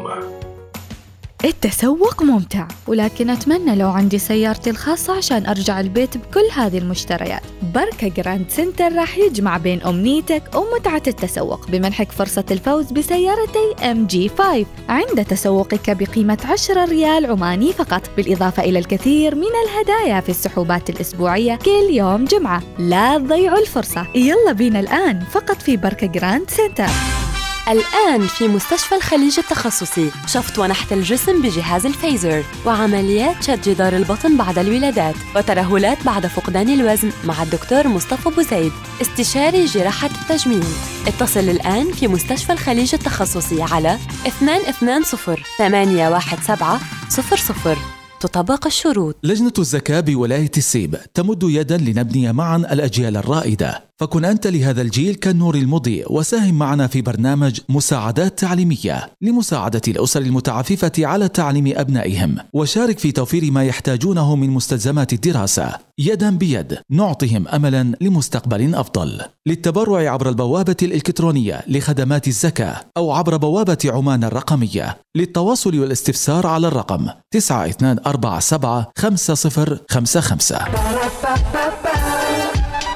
التسوق 1.43 2.23
ممتع 2.23 2.67
ولكن 2.87 3.29
أتمنى 3.29 3.75
لو 3.75 3.89
عندي 3.89 4.19
سيارتي 4.19 4.69
الخاصة 4.69 5.17
عشان 5.17 5.45
أرجع 5.45 5.79
البيت 5.79 6.17
بكل 6.17 6.45
هذه 6.53 6.77
المشتريات. 6.77 7.41
بركة 7.75 8.07
جراند 8.07 8.45
سنتر 8.49 8.95
راح 8.95 9.17
يجمع 9.17 9.57
بين 9.57 9.81
أمنيتك 9.81 10.43
ومتعة 10.55 11.01
التسوق 11.07 11.67
بمنحك 11.67 12.11
فرصة 12.11 12.43
الفوز 12.51 12.91
بسيارتي 12.91 13.75
MG 13.91 14.29
5 14.29 14.65
عند 14.89 15.25
تسوقك 15.25 15.89
بقيمة 15.89 16.37
10 16.45 16.85
ريال 16.85 17.25
عماني 17.25 17.73
فقط 17.73 18.09
بالإضافة 18.17 18.63
إلى 18.63 18.79
الكثير 18.79 19.35
من 19.35 19.51
الهدايا 19.65 20.21
في 20.21 20.29
السحوبات 20.29 20.89
الأسبوعية 20.89 21.55
كل 21.55 21.87
يوم 21.89 22.25
جمعة. 22.25 22.63
لا 22.79 23.17
تضيعوا 23.17 23.59
الفرصة. 23.59 24.07
يلا 24.15 24.51
بينا 24.51 24.79
الآن 24.79 25.19
فقط 25.19 25.61
في 25.61 25.77
بركة 25.77 26.07
جراند 26.07 26.49
سنتر 26.49 27.24
الآن 27.69 28.27
في 28.27 28.47
مستشفى 28.47 28.95
الخليج 28.95 29.39
التخصصي 29.39 30.11
شفط 30.27 30.59
ونحت 30.59 30.93
الجسم 30.93 31.41
بجهاز 31.41 31.85
الفيزر 31.85 32.43
وعمليات 32.65 33.43
شد 33.43 33.61
جدار 33.61 33.95
البطن 33.95 34.37
بعد 34.37 34.57
الولادات 34.57 35.15
وترهلات 35.35 36.05
بعد 36.05 36.27
فقدان 36.27 36.69
الوزن 36.69 37.11
مع 37.23 37.43
الدكتور 37.43 37.87
مصطفى 37.87 38.29
بوزيد 38.29 38.71
استشاري 39.01 39.65
جراحة 39.65 40.09
التجميل. 40.21 40.63
اتصل 41.07 41.39
الآن 41.39 41.91
في 41.91 42.07
مستشفى 42.07 42.53
الخليج 42.53 42.93
التخصصي 42.93 43.61
على 43.61 43.97
220 44.41 45.37
817 45.57 47.37
00 47.37 47.77
تطبق 48.19 48.65
الشروط. 48.65 49.15
لجنة 49.23 49.53
الزكاة 49.59 49.99
بولاية 49.99 50.51
السيب 50.57 50.97
تمد 51.13 51.43
يدا 51.43 51.77
لنبني 51.77 52.33
معا 52.33 52.57
الأجيال 52.57 53.17
الرائدة. 53.17 53.84
فكن 53.99 54.25
أنت 54.25 54.47
لهذا 54.47 54.81
الجيل 54.81 55.15
كالنور 55.15 55.55
المضيء 55.55 56.13
وساهم 56.13 56.59
معنا 56.59 56.87
في 56.87 57.01
برنامج 57.01 57.59
مساعدات 57.69 58.39
تعليمية 58.39 59.09
لمساعدة 59.21 59.81
الأسر 59.87 60.21
المتعففة 60.21 60.91
على 60.99 61.27
تعليم 61.27 61.73
أبنائهم. 61.75 62.37
وشارك 62.53 62.99
في 62.99 63.11
توفير 63.11 63.51
ما 63.51 63.63
يحتاجونه 63.63 64.35
من 64.35 64.49
مستلزمات 64.49 65.13
الدراسة. 65.13 65.73
يدا 65.99 66.29
بيد 66.29 66.77
نعطهم 66.91 67.47
أملا 67.47 67.95
لمستقبل 68.01 68.75
أفضل. 68.75 69.21
للتبرع 69.47 70.11
عبر 70.11 70.29
البوابة 70.29 70.77
الإلكترونية 70.83 71.63
لخدمات 71.67 72.27
الزكاة 72.27 72.75
أو 72.97 73.11
عبر 73.11 73.37
بوابة 73.37 73.77
عمان 73.85 74.23
الرقمية. 74.23 74.97
للتواصل 75.15 75.79
والاستفسار 75.79 76.47
على 76.47 76.67
الرقم 76.67 77.07
9247 77.31 78.85
5055 78.97 81.84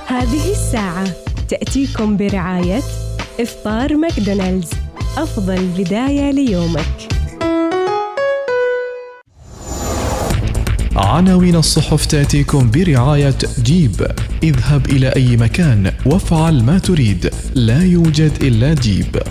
هذه 0.10 0.52
الساعة 0.52 1.08
تأتيكم 1.50 2.18
برعاية 2.18 2.82
إفطار 3.40 3.96
ماكدونالدز. 3.96 4.70
أفضل 5.18 5.68
بداية 5.78 6.32
ليومك. 6.32 7.08
عناوين 10.96 11.56
الصحف 11.56 12.06
تأتيكم 12.06 12.72
برعاية 12.72 13.38
جيب. 13.64 14.08
اذهب 14.44 14.86
إلى 14.86 15.16
أي 15.16 15.38
مكان 15.38 15.92
وافعل 16.06 16.64
ما 16.64 16.80
تريد. 16.80 17.30
لا 17.56 17.84
يوجد 17.84 18.44
إلا 18.44 18.74
جيب. 18.74 19.22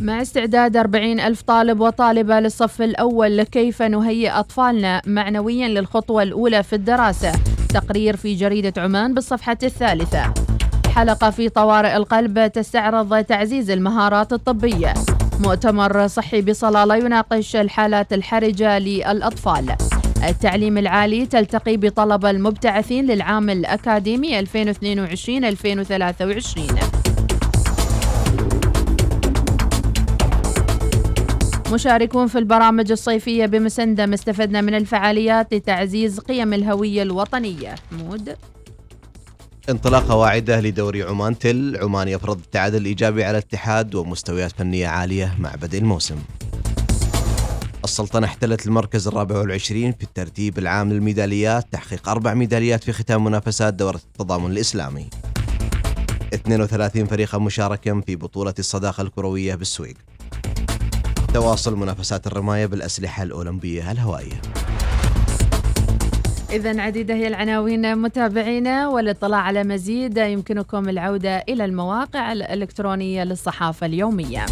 مع 0.00 0.22
استعداد 0.22 0.76
40 0.76 1.20
ألف 1.20 1.42
طالب 1.42 1.80
وطالبة 1.80 2.40
للصف 2.40 2.82
الأول 2.82 3.42
كيف 3.42 3.82
نهيئ 3.82 4.30
أطفالنا 4.30 5.02
معنويا 5.06 5.68
للخطوة 5.68 6.22
الأولى 6.22 6.62
في 6.62 6.72
الدراسة؟ 6.72 7.32
تقرير 7.74 8.16
في 8.16 8.34
جريدة 8.34 8.82
عمان 8.82 9.14
بالصفحة 9.14 9.58
الثالثة. 9.62 10.34
حلقة 10.94 11.30
في 11.30 11.48
طوارئ 11.48 11.96
القلب 11.96 12.46
تستعرض 12.46 13.24
تعزيز 13.24 13.70
المهارات 13.70 14.32
الطبية. 14.32 14.94
مؤتمر 15.40 16.06
صحي 16.06 16.42
بصلالة 16.42 16.96
يناقش 16.96 17.56
الحالات 17.56 18.12
الحرجة 18.12 18.78
للأطفال. 18.78 19.76
التعليم 20.28 20.78
العالي 20.78 21.26
تلتقي 21.26 21.76
بطلبة 21.76 22.30
المبتعثين 22.30 23.06
للعام 23.06 23.50
الأكاديمي 23.50 24.40
2022-2023 24.40 26.93
مشاركون 31.74 32.26
في 32.26 32.38
البرامج 32.38 32.92
الصيفية 32.92 33.46
بمسندم 33.46 34.12
استفدنا 34.12 34.60
من 34.60 34.74
الفعاليات 34.74 35.54
لتعزيز 35.54 36.20
قيم 36.20 36.54
الهوية 36.54 37.02
الوطنية. 37.02 37.74
مود. 37.92 38.36
انطلاقة 39.70 40.14
واعدة 40.14 40.60
لدوري 40.60 41.02
عمان 41.02 41.38
تل. 41.38 41.78
عمان 41.82 42.08
يفرض 42.08 42.38
التعادل 42.38 42.76
الإيجابي 42.76 43.24
على 43.24 43.38
الاتحاد 43.38 43.94
ومستويات 43.94 44.52
فنية 44.52 44.88
عالية 44.88 45.34
مع 45.38 45.54
بدء 45.54 45.78
الموسم. 45.78 46.16
السلطنة 47.84 48.26
احتلت 48.26 48.66
المركز 48.66 49.08
الرابع 49.08 49.38
والعشرين 49.38 49.92
في 49.92 50.02
الترتيب 50.02 50.58
العام 50.58 50.92
للميداليات 50.92 51.66
تحقيق 51.72 52.08
أربع 52.08 52.34
ميداليات 52.34 52.84
في 52.84 52.92
ختام 52.92 53.24
منافسات 53.24 53.74
دورة 53.74 54.00
التضامن 54.12 54.50
الإسلامي. 54.50 55.06
32 56.34 57.06
فريقا 57.06 57.38
مشاركا 57.38 58.00
في 58.06 58.16
بطولة 58.16 58.54
الصداقة 58.58 59.02
الكروية 59.02 59.54
بالسويق. 59.54 59.96
تواصل 61.34 61.76
منافسات 61.76 62.26
الرماية 62.26 62.66
بالأسلحة 62.66 63.22
الأولمبية 63.22 63.90
الهوائية. 63.92 64.40
إذا 66.50 66.80
عديدة 66.80 67.14
هي 67.14 67.28
العناوين 67.28 67.98
متابعينا 67.98 68.88
والإطلاع 68.88 69.40
على 69.40 69.64
مزيد 69.64 70.16
يمكنكم 70.16 70.88
العودة 70.88 71.38
إلى 71.38 71.64
المواقع 71.64 72.32
الإلكترونية 72.32 73.24
للصحافة 73.24 73.86
اليومية. 73.86 74.46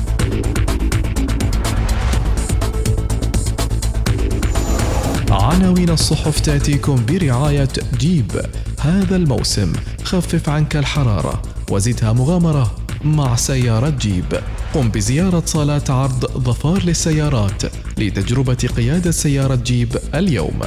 عناوين 5.31 5.91
الصحف 5.91 6.41
تأتيكم 6.41 7.07
برعاية 7.09 7.69
جيب. 7.99 8.33
هذا 8.81 9.17
الموسم 9.17 9.73
خفف 10.05 10.49
عنك 10.49 10.77
الحرارة 10.77 11.43
وزدها 11.71 12.13
مغامرة 12.13 12.71
مع 13.05 13.37
سيارة 13.37 13.91
جيب. 13.91 14.41
قم 14.75 14.89
بزيارة 14.89 15.43
صالات 15.47 15.91
عرض 15.91 16.25
ظفار 16.25 16.83
للسيارات 16.85 17.63
لتجربة 17.99 18.55
قيادة 18.77 19.11
سيارة 19.11 19.55
جيب 19.55 19.97
اليوم. 20.15 20.61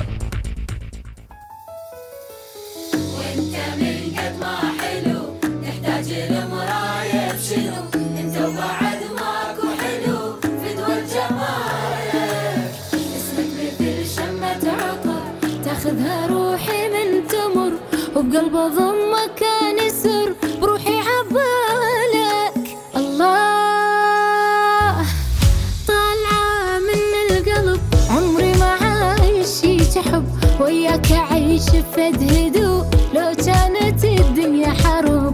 فد 31.60 32.24
هدوء 32.24 32.86
لو 33.14 33.34
كانت 33.46 34.04
الدنيا 34.04 34.74
حروب. 34.84 35.34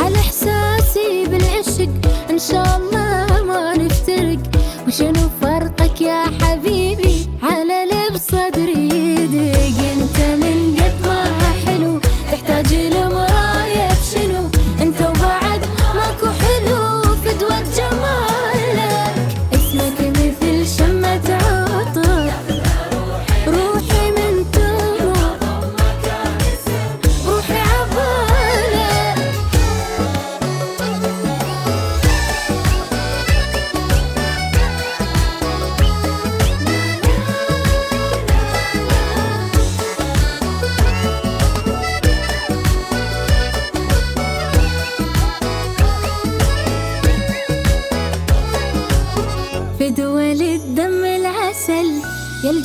على 0.00 0.16
إحساسي 0.16 1.24
بالعشق 1.26 1.88
إن 2.30 2.38
شاء 2.38 2.76
الله 2.76 3.44
ما 3.44 3.76
نفترق. 3.76 4.38
وشنو 4.86 5.28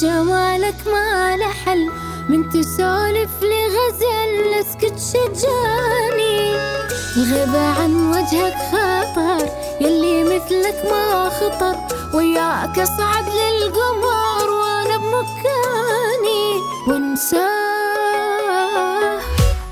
يا 0.04 0.22
الجمالك 0.22 0.88
ما 0.88 1.38
له 1.38 1.48
حل. 1.48 1.90
من 2.30 2.50
تسولف 2.50 3.30
لي 3.42 3.68
غزل 3.68 4.54
اسكت 4.54 5.00
شجاني. 5.00 6.56
الغيبة 7.18 7.60
عن 7.60 7.94
وجهك 8.10 8.58
خطر. 8.72 9.50
يلي 9.82 10.24
مثلك 10.24 10.78
ما 10.92 11.30
خطر. 11.30 11.76
وياك 12.14 12.80
اصعد 12.80 13.26
للقمر 13.30 14.50
وأنا 14.50 14.98
بمكاني. 14.98 16.60
وانساه 16.88 17.42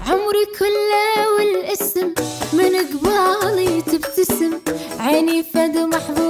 عمري 0.07 0.45
كله 0.59 1.29
والاسم. 1.37 2.07
من 2.53 2.73
قبالي 2.91 3.81
تبتسم. 3.81 4.53
عيني 4.99 5.43
فد 5.43 5.77
محظوظة 5.77 6.28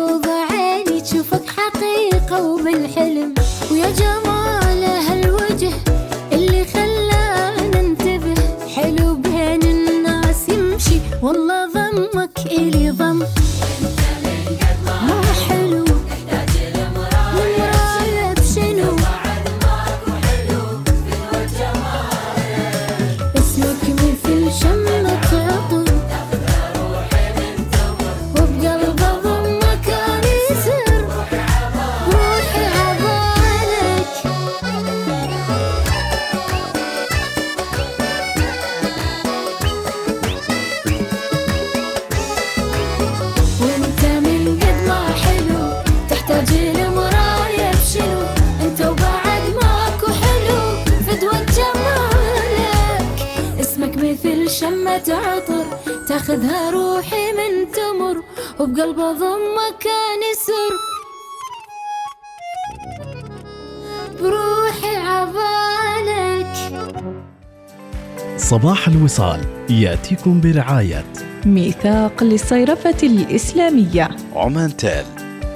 صباح 68.50 68.88
الوصال 68.88 69.40
يأتيكم 69.70 70.42
برعاية. 70.42 71.06
ميثاق 71.46 72.24
للصيرفة 72.24 72.98
الإسلامية. 73.04 74.10
عمان 74.36 74.78
تال 74.78 75.06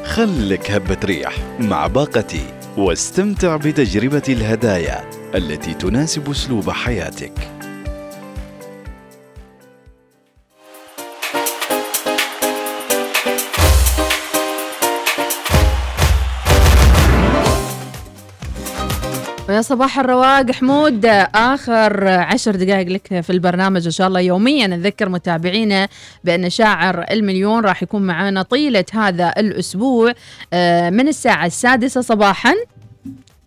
خلك 0.06 0.72
هبة 0.72 0.98
ريح 1.06 1.36
مع 1.60 1.88
باقتي 1.88 2.46
واستمتع 2.78 3.56
بتجربة 3.56 4.24
الهدايا 4.30 5.04
التي 5.36 5.74
تناسب 5.74 6.30
أسلوب 6.30 6.70
حياتك. 6.70 7.53
ويا 19.54 19.62
صباح 19.62 19.99
الرواق 19.99 20.51
حمود. 20.51 21.06
آخر 21.36 22.08
عشر 22.08 22.56
دقائق 22.56 22.88
لك 22.88 23.22
في 23.22 23.30
البرنامج 23.30 23.86
إن 23.86 23.91
شاء 23.91 24.08
الله. 24.08 24.20
يوميا 24.20 24.68
نذكر 24.68 25.10
متابعينا 25.10 25.88
بأن 26.24 26.49
شاعر 26.49 27.06
المليون 27.12 27.66
راح 27.66 27.84
يكون 27.84 28.01
معنا 28.01 28.41
طيلة 28.41 28.86
هذا 28.93 29.34
الأسبوع 29.38 30.14
آه، 30.54 30.89
من 30.89 31.08
الساعة 31.08 31.45
السادسة 31.45 32.01
صباحا 32.01 32.54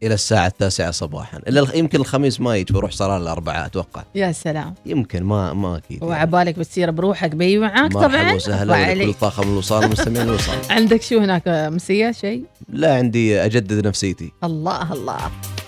إلى 0.03 0.15
الساعة 0.15 0.47
التاسعة 0.47 0.91
صباحا. 0.91 1.39
إلا 1.39 1.77
يمكن 1.77 2.01
الخميس 2.01 2.41
ما 2.41 2.57
يجي 2.57 2.73
بروح 2.73 2.91
صار 2.91 3.17
الأربعاء 3.17 3.67
أتوقع. 3.67 4.03
يا 4.15 4.33
سلام. 4.33 4.75
يمكن 4.87 5.23
ما 5.23 5.53
ما 5.53 5.77
أكيد 5.77 6.03
وعبالك 6.03 6.59
بتصير 6.59 6.91
بروحك 6.91 7.31
بي 7.31 7.59
معاك 7.59 7.95
مرحبا 7.95 8.09
طبعا. 8.09 8.33
وسهلا 8.33 8.73
وعليك. 8.73 9.07
ولكل 9.07 9.19
طاقم 9.21 9.53
الوصال 9.53 9.85
ومستمعين 9.85 10.29
الوصال. 10.29 10.59
عندك 10.77 11.03
شو 11.03 11.19
هناك 11.19 11.43
مسية 11.49 12.13
شيء؟ 12.13 12.45
لا 12.69 12.95
عندي 12.95 13.45
أجدد 13.45 13.87
نفسيتي. 13.87 14.33
الله 14.45 14.93
الله. 14.93 15.19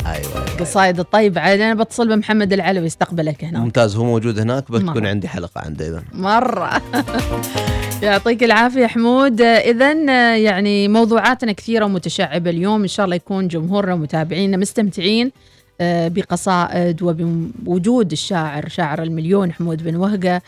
أيوه 0.06 0.44
قصايد 0.60 0.98
الطيب 1.00 1.38
عاد 1.38 1.60
أنا 1.60 1.82
بتصل 1.82 2.08
بمحمد 2.08 2.52
العلوي 2.52 2.86
يستقبلك 2.86 3.44
هنا. 3.44 3.58
ممتاز 3.60 3.96
هو 3.96 4.04
موجود 4.04 4.38
هناك 4.38 4.70
بتكون 4.70 5.02
مرة. 5.02 5.08
عندي 5.08 5.28
حلقة 5.28 5.60
عنده 5.60 5.88
اذا 5.88 6.02
مرة. 6.12 6.82
يعطيك 8.02 8.44
العافية 8.44 8.86
حمود. 8.86 9.40
إذا 9.40 9.92
يعني 10.36 10.88
موضوعاتنا 10.88 11.52
كثيرة 11.52 11.84
ومتشعبة 11.84 12.50
اليوم. 12.50 12.82
إن 12.82 12.88
شاء 12.88 13.04
الله 13.04 13.16
يكون 13.16 13.48
جمهورنا 13.48 13.94
ومتابعينا 13.94 14.56
مستمتعين 14.56 15.32
آه، 15.80 16.08
بقصائد 16.08 17.02
وبوجود 17.02 18.12
الشاعر 18.12 18.68
شاعر 18.68 19.02
المليون 19.02 19.52
حمود 19.52 19.82
بن 19.82 19.96
وهقة. 19.96 20.42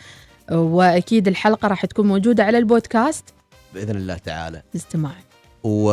وأكيد 0.51 1.27
الحلقة 1.27 1.67
راح 1.67 1.85
تكون 1.85 2.07
موجودة 2.07 2.43
على 2.43 2.57
البودكاست. 2.57 3.25
بإذن 3.73 3.95
الله 3.95 4.17
تعالى. 4.17 4.61
استماع 4.75 5.11
و... 5.63 5.91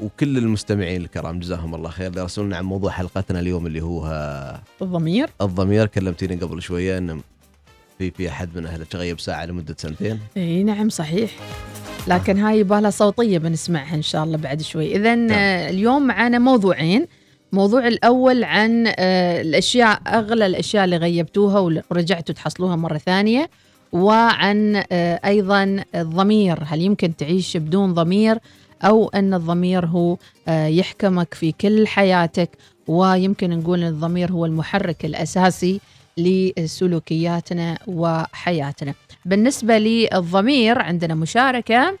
وكل 0.00 0.38
المستمعين 0.38 1.00
الكرام 1.00 1.40
جزاهم 1.40 1.74
الله 1.74 1.90
خير. 1.90 2.10
اللي 2.10 2.56
عن 2.56 2.64
موضوع 2.64 2.90
حلقتنا 2.90 3.40
اليوم 3.40 3.66
اللي 3.66 3.80
هو 3.80 4.06
آه، 4.06 4.60
الضمير. 4.82 5.30
الضمير. 5.40 5.86
كلمتيني 5.86 6.36
قبل 6.36 6.62
شوية 6.62 6.98
انه 6.98 7.20
في 8.00 8.10
في 8.10 8.28
أحد 8.28 8.48
من 8.56 8.66
اهله 8.66 8.84
تغيب 8.84 9.20
ساعة 9.20 9.46
لمدة 9.46 9.76
سنتين. 9.78 10.18
إي 10.36 10.62
نعم 10.62 10.88
صحيح. 10.88 11.30
لكن 12.08 12.38
هاي 12.38 12.58
يبالها 12.58 12.90
صوتية 12.90 13.38
بنسمعها 13.38 13.94
إن 13.94 14.02
شاء 14.02 14.24
الله 14.24 14.36
بعد 14.38 14.62
شوي. 14.62 14.96
اذا 14.96 15.14
اليوم 15.70 16.06
معنا 16.06 16.38
موضوعين. 16.38 17.06
الموضوع 17.52 17.86
الأول 17.86 18.44
عن 18.44 18.86
آه، 18.86 19.40
الأشياء 19.40 20.00
أغلى 20.06 20.46
الأشياء 20.46 20.84
اللي 20.84 20.96
غيبتوها 20.96 21.82
ورجعتوا 21.90 22.34
تحصلوها 22.34 22.76
مرة 22.76 22.98
ثانية 22.98 23.50
وعن 23.92 24.82
آه، 24.92 25.20
أيضا 25.24 25.84
الضمير. 25.94 26.58
هل 26.66 26.80
يمكن 26.80 27.16
تعيش 27.16 27.56
بدون 27.56 27.94
ضمير؟ 27.94 28.38
أو 28.82 29.08
أن 29.08 29.34
الضمير 29.34 29.86
هو 29.86 30.16
آه، 30.48 30.66
يحكمك 30.66 31.34
في 31.34 31.52
كل 31.52 31.86
حياتك 31.86 32.50
ويمكن 32.86 33.50
نقول 33.50 33.82
إن 33.82 33.88
الضمير 33.88 34.32
هو 34.32 34.46
المحرك 34.46 35.04
الأساسي 35.04 35.80
لسلوكياتنا 36.18 37.78
وحياتنا. 37.86 38.94
بالنسبة 39.24 39.78
للضمير 39.78 40.78
عندنا 40.78 41.14
مشاركة. 41.14 41.98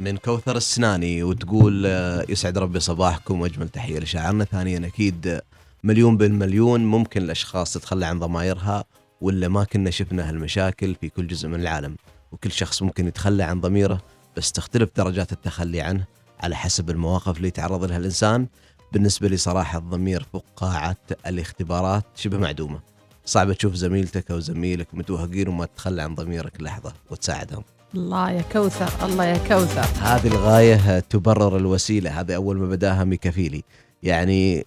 من 0.00 0.16
كوثر 0.16 0.56
السناني 0.56 1.22
وتقول 1.22 1.86
آه، 1.86 2.24
يسعد 2.28 2.58
ربي 2.58 2.80
صباحكم 2.80 3.40
وأجمل 3.40 3.68
تحية 3.68 3.98
لشاعرنا. 3.98 4.44
ثانيا 4.44 4.86
أكيد 4.86 5.26
آه، 5.26 5.42
مليون 5.84 6.16
بالمليون 6.16 6.84
ممكن 6.84 7.22
الأشخاص 7.22 7.72
تتخلى 7.72 8.06
عن 8.06 8.18
ضمايرها 8.18 8.84
ولا 9.20 9.48
ما 9.48 9.64
كنا 9.64 9.90
شفنا 9.90 10.28
هالمشاكل 10.28 10.94
في 10.94 11.08
كل 11.08 11.26
جزء 11.26 11.48
من 11.48 11.60
العالم. 11.60 11.96
وكل 12.32 12.52
شخص 12.52 12.82
ممكن 12.82 13.06
يتخلى 13.06 13.42
عن 13.42 13.60
ضميره 13.60 14.02
بس 14.36 14.52
تختلف 14.52 14.90
درجات 14.96 15.32
التخلي 15.32 15.80
عنه 15.80 16.04
على 16.40 16.56
حسب 16.56 16.90
المواقف 16.90 17.36
اللي 17.36 17.48
يتعرض 17.48 17.84
لها 17.84 17.96
الإنسان. 17.96 18.46
بالنسبة 18.92 19.28
لي 19.28 19.36
صراحة 19.36 19.78
الضمير 19.78 20.26
فوق 20.32 20.44
قاعه 20.56 20.96
الاختبارات 21.26 22.04
شبه 22.16 22.38
معدومة. 22.38 22.95
صعب 23.26 23.52
تشوف 23.52 23.74
زميلتك 23.74 24.30
أو 24.30 24.40
زميلك 24.40 24.88
متوهقين 24.92 25.48
وما 25.48 25.66
تتخلى 25.66 26.02
عن 26.02 26.14
ضميرك 26.14 26.60
لحظة 26.60 26.92
وتساعدهم. 27.10 27.64
الله 27.94 28.30
يا 28.30 28.42
كوثر 28.52 29.06
الله 29.06 29.24
يا 29.24 29.38
كوثر. 29.48 29.86
هذه 30.02 30.26
الغاية 30.26 31.00
تبرر 31.00 31.56
الوسيلة 31.56 32.20
هذا 32.20 32.36
أول 32.36 32.56
ما 32.56 32.66
بداها 32.66 33.04
ميكافيلي 33.04 33.62
يعني 34.02 34.66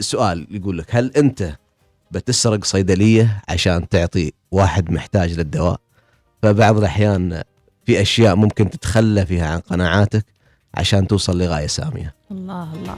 سؤال 0.00 0.46
يقول 0.50 0.78
لك 0.78 0.86
هل 0.96 1.12
أنت 1.16 1.56
بتسرق 2.10 2.64
صيدلية 2.64 3.42
عشان 3.48 3.88
تعطي 3.88 4.32
واحد 4.50 4.90
محتاج 4.90 5.32
للدواء؟ 5.32 5.80
فبعض 6.42 6.78
الأحيان 6.78 7.42
في 7.86 8.00
أشياء 8.00 8.36
ممكن 8.36 8.70
تتخلى 8.70 9.26
فيها 9.26 9.46
عن 9.46 9.60
قناعاتك 9.60 10.24
عشان 10.74 11.06
توصل 11.06 11.38
لغاية 11.38 11.66
سامية. 11.66 12.14
الله 12.30 12.74
الله. 12.74 12.96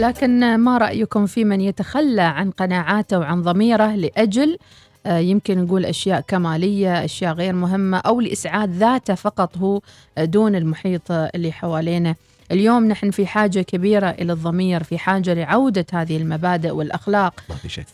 لكن 0.00 0.54
ما 0.54 0.78
رأيكم 0.78 1.26
في 1.26 1.44
من 1.44 1.60
يتخلى 1.60 2.22
عن 2.22 2.50
قناعاته 2.50 3.18
وعن 3.18 3.42
ضميره 3.42 3.94
لأجل 3.94 4.58
آه، 5.06 5.18
يمكن 5.18 5.58
نقول 5.58 5.86
أشياء 5.86 6.20
كمالية، 6.20 7.04
أشياء 7.04 7.34
غير 7.34 7.52
مهمة 7.52 7.98
أو 7.98 8.20
لإسعاد 8.20 8.70
ذاته 8.70 9.14
فقط 9.14 9.58
هو 9.58 9.80
آه، 10.18 10.24
دون 10.24 10.54
المحيط 10.56 11.10
اللي 11.10 11.52
حوالينا. 11.52 12.14
اليوم 12.52 12.88
نحن 12.88 13.10
في 13.10 13.26
حاجة 13.26 13.60
كبيرة 13.60 14.10
إلى 14.10 14.32
الضمير 14.32 14.82
في 14.82 14.98
حاجة 14.98 15.34
لعودة 15.34 15.86
هذه 15.92 16.16
المبادئ 16.16 16.70
والأخلاق. 16.70 17.40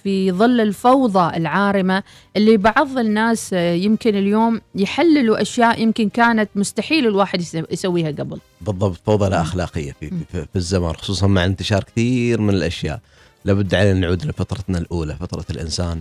في 0.02 0.32
ظل 0.32 0.60
الفوضى 0.60 1.36
العارمة 1.36 2.02
اللي 2.36 2.56
بعض 2.56 2.98
الناس 2.98 3.50
آه، 3.54 3.72
يمكن 3.74 4.14
اليوم 4.14 4.60
يحللوا 4.74 5.42
أشياء 5.42 5.80
يمكن 5.82 6.08
كانت 6.08 6.50
مستحيل 6.54 7.06
الواحد 7.06 7.40
يس- 7.40 7.56
يسويها 7.70 8.08
قبل. 8.10 8.38
بالضبط 8.60 9.00
فوضى 9.06 9.28
لا 9.28 9.40
أخلاقية 9.40 9.92
في, 10.00 10.10
في, 10.32 10.46
في 10.52 10.56
الزمان 10.56 10.94
خصوصا 10.94 11.26
مع 11.26 11.44
انتشار 11.44 11.84
كثير 11.84 12.40
من 12.40 12.54
الأشياء. 12.54 13.00
لابد 13.44 13.74
علينا 13.74 14.00
نعود 14.00 14.24
لفطرتنا 14.26 14.78
الأولى 14.78 15.16
فطره 15.16 15.44
الإنسان. 15.50 16.00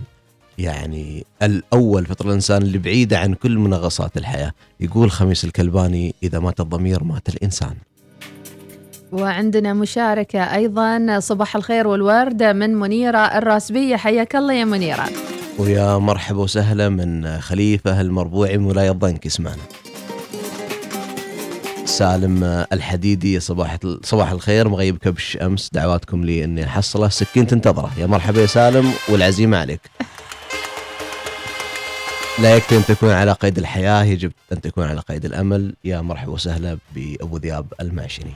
يعني 0.58 1.24
الأول 1.42 2.06
فطره 2.06 2.28
الإنسان 2.28 2.62
اللي 2.62 2.78
بعيدة 2.78 3.18
عن 3.18 3.34
كل 3.34 3.58
منغصات 3.58 4.16
الحياة. 4.16 4.52
يقول 4.80 5.10
خميس 5.10 5.44
الكلباني 5.44 6.14
إذا 6.22 6.38
مات 6.38 6.60
الضمير 6.60 7.04
مات 7.04 7.28
الإنسان. 7.28 7.74
وعندنا 9.12 9.72
مشاركة 9.72 10.54
أيضا 10.54 11.20
صباح 11.20 11.56
الخير 11.56 11.86
والورد 11.86 12.42
من 12.42 12.74
منيرة 12.74 13.18
الراسبية. 13.18 13.96
حياك 13.96 14.36
الله 14.36 14.54
يا 14.54 14.64
منيرة. 14.64 15.08
ويا 15.58 15.98
مرحبا 15.98 16.40
وسهلا 16.40 16.88
من 16.88 17.40
خليفة 17.40 18.00
المربوعي 18.00 18.58
من 18.58 18.64
ولايه 18.64 18.90
ضنك 18.90 19.26
اسمعنا. 19.26 19.62
سالم 21.84 22.44
الحديدي 22.72 23.40
صباح 23.40 23.76
صباح 24.02 24.30
الخير 24.30 24.68
مغيب 24.68 24.98
كبش 24.98 25.36
أمس. 25.36 25.70
دعواتكم 25.72 26.24
لي 26.24 26.44
إني 26.44 26.64
أحصله. 26.64 27.08
سكين 27.08 27.46
تنتظره 27.46 27.90
يا 27.98 28.06
مرحبا 28.06 28.40
يا 28.40 28.46
سالم 28.46 28.92
والعزيمة 29.08 29.58
عليك. 29.58 29.80
لا 32.38 32.56
يكفي 32.56 32.76
أن 32.76 32.84
تكون 32.84 33.10
على 33.10 33.32
قيد 33.32 33.58
الحياة 33.58 34.04
يجب 34.04 34.32
أن 34.52 34.60
تكون 34.60 34.84
على 34.84 35.00
قيد 35.00 35.24
الأمل. 35.24 35.74
يا 35.84 36.00
مرحبا 36.00 36.32
وسهلا 36.32 36.78
بأبو 36.94 37.36
ذياب 37.36 37.66
المعشني. 37.80 38.34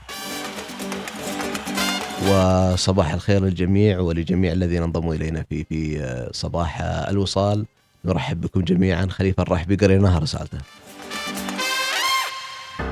وصباح 2.29 3.13
الخير 3.13 3.45
للجميع 3.45 4.01
ولجميع 4.01 4.53
الذين 4.53 4.83
انضموا 4.83 5.15
إلينا 5.15 5.45
في 5.51 5.65
في 5.65 6.01
آه، 6.01 6.31
صباح 6.33 6.81
آه، 6.81 7.11
الوصال. 7.11 7.67
نرحب 8.05 8.41
بكم 8.41 8.61
جميعا. 8.61 9.07
خليفة 9.11 9.43
الرحبي 9.43 9.77
قريناها 9.77 10.19
رسالته 10.19 10.59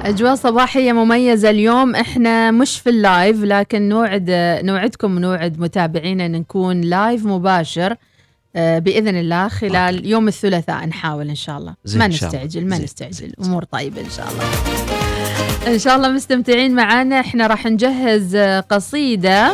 أجواء 0.04 0.34
صباحية 0.34 0.92
مميزة 0.92 1.50
اليوم. 1.50 1.94
إحنا 1.94 2.50
مش 2.50 2.78
في 2.78 2.90
ال 2.90 3.01
live 3.01 3.42
لكن 3.42 3.88
نوعد 3.88 4.30
نوعدكم 4.64 5.16
ونوعد 5.16 5.60
متابعينا 5.60 6.26
أن 6.26 6.32
نكون 6.32 6.80
live 6.80 7.24
مباشر 7.26 7.96
آه، 8.56 8.78
بإذن 8.78 9.16
الله 9.16 9.48
خلال 9.48 10.06
يوم 10.06 10.28
الثلاثاء. 10.28 10.86
نحاول 10.86 11.28
إن 11.28 11.34
شاء 11.34 11.58
الله. 11.58 11.74
ما. 11.94 12.06
نستعجل 12.06 12.66
ما 12.66 12.78
نستعجل. 12.78 13.32
أمور 13.44 13.64
طيبة 13.64 14.00
إن 14.00 14.10
شاء 14.10 14.28
الله. 14.32 14.44
إن 15.66 15.78
شاء 15.78 15.96
الله 15.96 16.08
مستمتعين 16.08 16.74
معنا 16.74 17.20
إحنا 17.20 17.46
راح 17.46 17.66
نجهز 17.66 18.36
قصيدة 18.70 19.52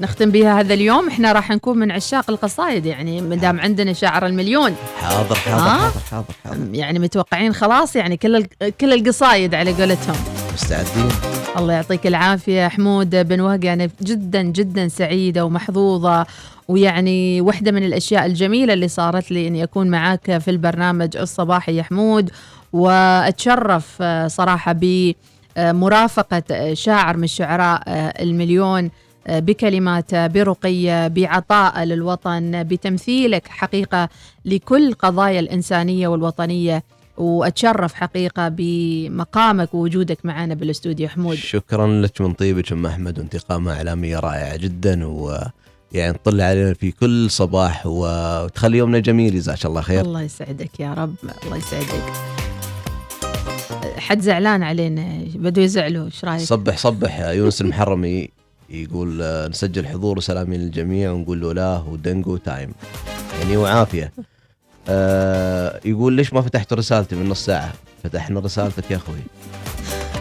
نختم 0.00 0.30
بها 0.30 0.60
هذا 0.60 0.74
اليوم. 0.74 1.08
إحنا 1.08 1.32
راح 1.32 1.50
نكون 1.50 1.78
من 1.78 1.90
عشاق 1.90 2.30
القصايد 2.30 2.86
يعني 2.86 3.20
مدام 3.20 3.60
عندنا 3.60 3.92
شاعر 3.92 4.26
المليون. 4.26 4.74
حاضر 5.00 5.34
حاضر 5.34 5.64
آه؟ 5.64 5.78
حاضر 5.78 6.00
حاضر 6.10 6.34
حاضر. 6.44 6.74
يعني 6.74 6.98
متوقعين 6.98 7.54
خلاص 7.54 7.96
يعني 7.96 8.16
كل 8.16 8.44
كل 8.80 8.92
القصايد 8.92 9.54
على 9.54 9.72
قولتهم. 9.72 10.16
مستعدين. 10.54 11.08
الله 11.56 11.72
يعطيك 11.72 12.06
العافية. 12.06 12.68
حمود 12.68 13.10
بن 13.28 13.40
وهق 13.40 13.64
أنا 13.64 13.88
جدا 14.02 14.42
جدا 14.42 14.88
سعيدة 14.88 15.44
ومحظوظة. 15.44 16.26
ويعني 16.68 17.40
واحدة 17.40 17.72
من 17.72 17.84
الأشياء 17.84 18.26
الجميلة 18.26 18.72
اللي 18.72 18.88
صارت 18.88 19.30
لي 19.30 19.48
أني 19.48 19.62
أكون 19.62 19.90
معاك 19.90 20.38
في 20.38 20.50
البرنامج 20.50 21.16
الصباحي. 21.16 21.76
يا 21.76 21.82
حمود 21.82 22.30
وأتشرف 22.74 23.96
آه، 24.00 24.28
صراحة 24.28 24.76
بمرافقة 25.56 26.42
آه، 26.50 26.74
شاعر 26.74 27.16
من 27.16 27.26
شعراء 27.26 27.82
آه، 27.86 28.22
المليون 28.22 28.90
بكلماته 29.28 30.26
برقية 30.26 31.08
بعطاء 31.08 31.84
للوطن 31.84 32.62
بتمثيلك 32.62 33.48
حقيقة 33.48 34.08
لكل 34.44 34.94
قضايا 34.94 35.40
الإنسانية 35.40 36.08
والوطنية. 36.08 36.82
وأتشرف 37.16 37.94
حقيقة 37.94 38.48
بمقامك 38.48 39.74
ووجودك 39.74 40.18
معنا 40.26 40.54
بالأستوديو. 40.54 41.08
حمود. 41.08 41.34
شكرا 41.36 41.86
لك 41.86 42.20
من 42.20 42.32
طيبك 42.32 42.72
أم 42.72 42.86
أحمد 42.86 43.18
وانتقامه 43.18 43.72
اعلاميه 43.72 44.18
رائعه 44.18 44.56
جدا. 44.56 45.06
و 45.06 45.38
يعني 45.92 46.18
تطل 46.18 46.40
علينا 46.40 46.74
في 46.74 46.90
كل 46.90 47.30
صباح 47.30 47.86
وتخلي 47.86 48.78
يومنا 48.78 48.98
جميل. 48.98 49.34
جزاك 49.34 49.66
الله 49.66 49.80
خير. 49.80 50.00
الله 50.00 50.22
يسعدك 50.22 50.80
يا 50.80 50.94
رب. 50.94 51.14
الله 51.44 51.56
يسعدك. 51.56 52.53
حد 53.98 54.20
زعلان 54.20 54.62
علينا. 54.62 55.18
بدو 55.34 55.60
يزعلوا 55.60 56.04
إيش 56.06 56.24
رأيك؟ 56.24 56.40
صبح 56.40 56.76
صبح. 56.76 57.20
يونس 57.20 57.60
المحرمي 57.60 58.28
يقول 58.70 59.22
آه، 59.22 59.48
نسجل 59.48 59.86
حضور 59.86 60.18
وسلامي 60.18 60.56
للجميع 60.56 61.10
ونقول 61.12 61.40
له 61.40 61.52
لا 61.52 61.78
ودنجو 61.88 62.36
تايم. 62.36 62.72
يعني 63.40 63.56
وعافيه 63.56 64.12
آه 64.88 65.80
يقول 65.84 66.12
ليش 66.12 66.32
ما 66.32 66.42
فتحت 66.42 66.72
رسالتي 66.72 67.16
من 67.16 67.28
نص 67.28 67.44
ساعة؟ 67.44 67.72
فتحنا 68.04 68.40
رسالتك 68.40 68.90
يا 68.90 68.96
أخوي. 68.96 69.16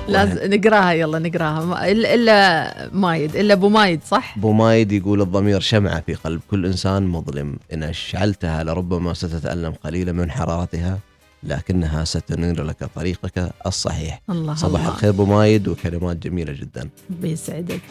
لازم 0.07 0.53
نقراها 0.53 0.91
يلا 0.91 1.19
نقراها. 1.19 1.65
ما- 1.65 1.91
الا 1.91 2.13
إلا 2.13 2.89
مايد 2.93 3.35
إلا 3.35 3.53
أبو 3.53 3.69
مايد 3.69 3.99
صح؟ 4.07 4.37
أبو 4.37 4.51
مايد 4.51 4.91
يقول 4.91 5.21
الضمير 5.21 5.59
شمعة 5.59 5.99
في 6.05 6.13
قلب 6.13 6.41
كل 6.51 6.65
إنسان 6.65 7.03
مظلم. 7.07 7.55
إن 7.73 7.83
أشعلتها 7.83 8.63
لربما 8.63 9.13
ستتألم 9.13 9.73
قليلا 9.83 10.11
من 10.11 10.31
حرارتها. 10.31 10.99
لكنها 11.45 12.03
ستنير 12.03 12.63
لك 12.63 12.89
طريقك 12.95 13.51
الصحيح. 13.65 14.21
الله 14.29 14.55
صباح 14.55 14.81
الله. 14.81 14.93
الخير 14.93 15.09
أبو 15.09 15.25
مايد 15.25 15.67
وكلمات 15.67 16.17
جميلة 16.17 16.53
جدا. 16.53 16.89
بيسعدك 17.09 17.81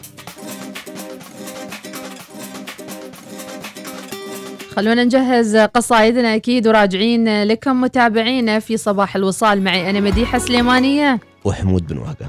خلونا 4.75 5.03
نجهز 5.03 5.55
قصايدنا 5.55 6.35
أكيد 6.35 6.67
وراجعين 6.67 7.43
لكم 7.43 7.81
متابعينا 7.81 8.59
في 8.59 8.77
صباح 8.77 9.15
الوصال. 9.15 9.63
معي 9.63 9.89
أنا 9.89 9.99
مديحة 9.99 10.37
سليمانية. 10.37 11.19
وحمود 11.43 11.87
بن 11.87 11.97
واقع. 11.97 12.27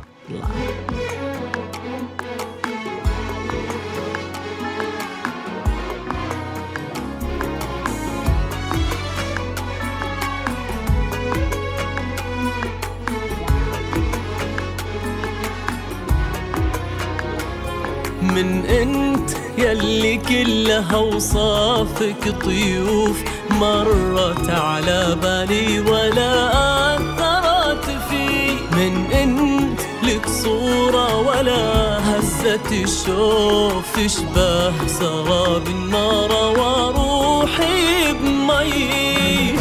من 18.35 18.66
أنت 18.66 19.30
يلي 19.59 20.16
كلها 20.16 20.97
وصافك 20.97 22.45
طيوف 22.45 23.22
مرت 23.51 24.51
على 24.51 25.16
بالي 25.22 25.80
ولا 25.80 26.49
اثرت 26.97 27.85
في. 28.09 28.55
من 28.76 29.12
أنت 29.12 29.80
لك 30.03 30.28
صورة 30.28 31.18
ولا 31.18 31.99
هزت 31.99 32.72
الشوف 32.72 33.97
تشبه 33.97 34.87
سراب 34.87 35.68
ما 35.68 36.26
روى 36.26 36.93
روحي 36.95 38.12
بمي. 38.12 39.55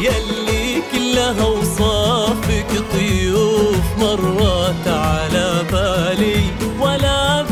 يلي 0.00 0.82
كلها 0.92 1.46
وصافك 1.46 2.70
طيوف 2.92 3.84
مرت 3.98 4.88
على 4.88 5.64
بالي 5.72 6.42
ولا 6.80 7.43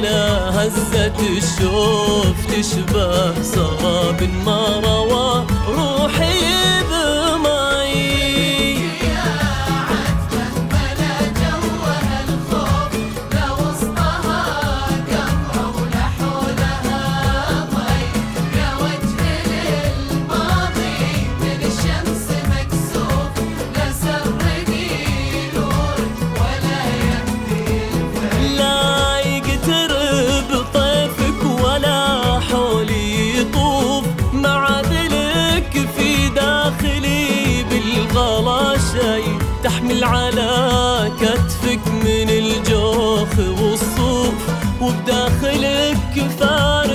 ولا 0.00 0.50
هزت 0.50 1.20
الشوف 1.20 2.46
تشبه 2.46 3.42
سراب 3.42 4.22
ما 4.46 4.80
روى 4.84 5.46
روحي 5.68 6.40
بمي 6.90 7.19
وبداخلك 44.90 46.14
فارغ 46.40 46.89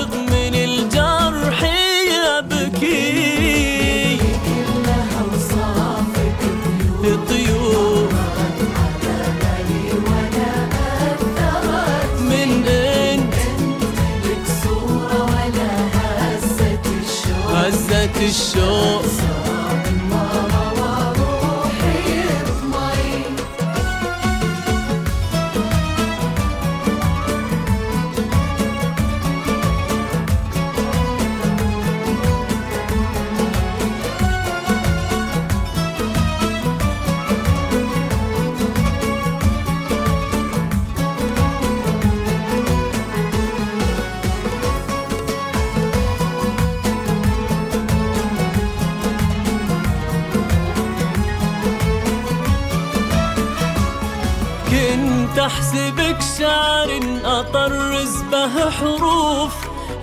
حروف 58.69 59.53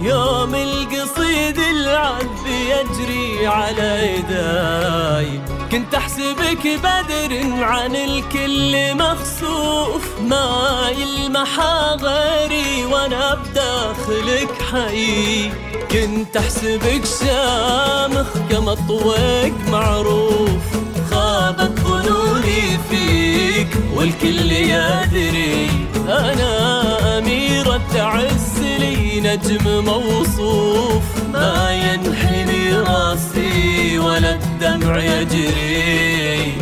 يوم 0.00 0.54
القصيد 0.54 1.58
العذب 1.58 2.46
يجري 2.46 3.46
على 3.46 4.16
يداي. 4.16 5.40
كنت 5.70 5.94
أحسبك 5.94 6.66
بدر 6.66 7.62
عن 7.64 7.96
الكل 7.96 8.94
مخسوف. 8.94 10.02
ما 10.20 10.90
يلمح 10.98 11.60
غيري 12.00 12.84
وأنا 12.84 13.34
بداخلك 13.34 14.62
حي. 14.72 15.50
كنت 15.90 16.36
أحسبك 16.36 17.02
شامخ 17.20 18.26
كما 18.50 18.72
الطويق 18.72 19.54
معروف. 19.68 20.62
خابت 21.10 21.80
ظنوني 21.80 22.78
فيك 22.90 23.01
والكل 23.94 24.52
يدري 24.52 25.68
أنا 26.08 27.18
اميرة 27.18 27.90
عز 27.94 28.60
لي 28.60 29.20
نجم 29.20 29.84
موصوف. 29.84 31.02
ما 31.32 31.70
ينحني 31.72 32.74
راسي 32.74 33.98
ولا 33.98 34.34
الدمع 34.34 34.98
يجري. 34.98 36.54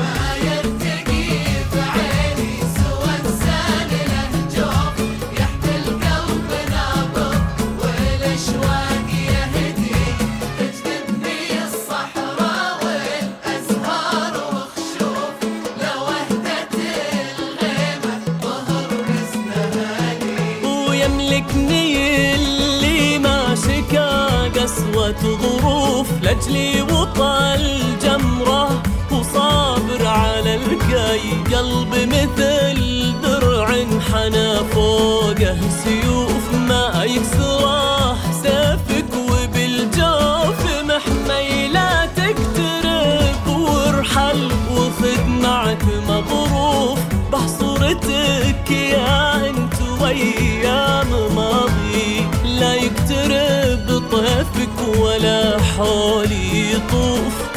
ولا 55.01 55.63
حولي 55.63 56.73
يطوف 56.73 57.50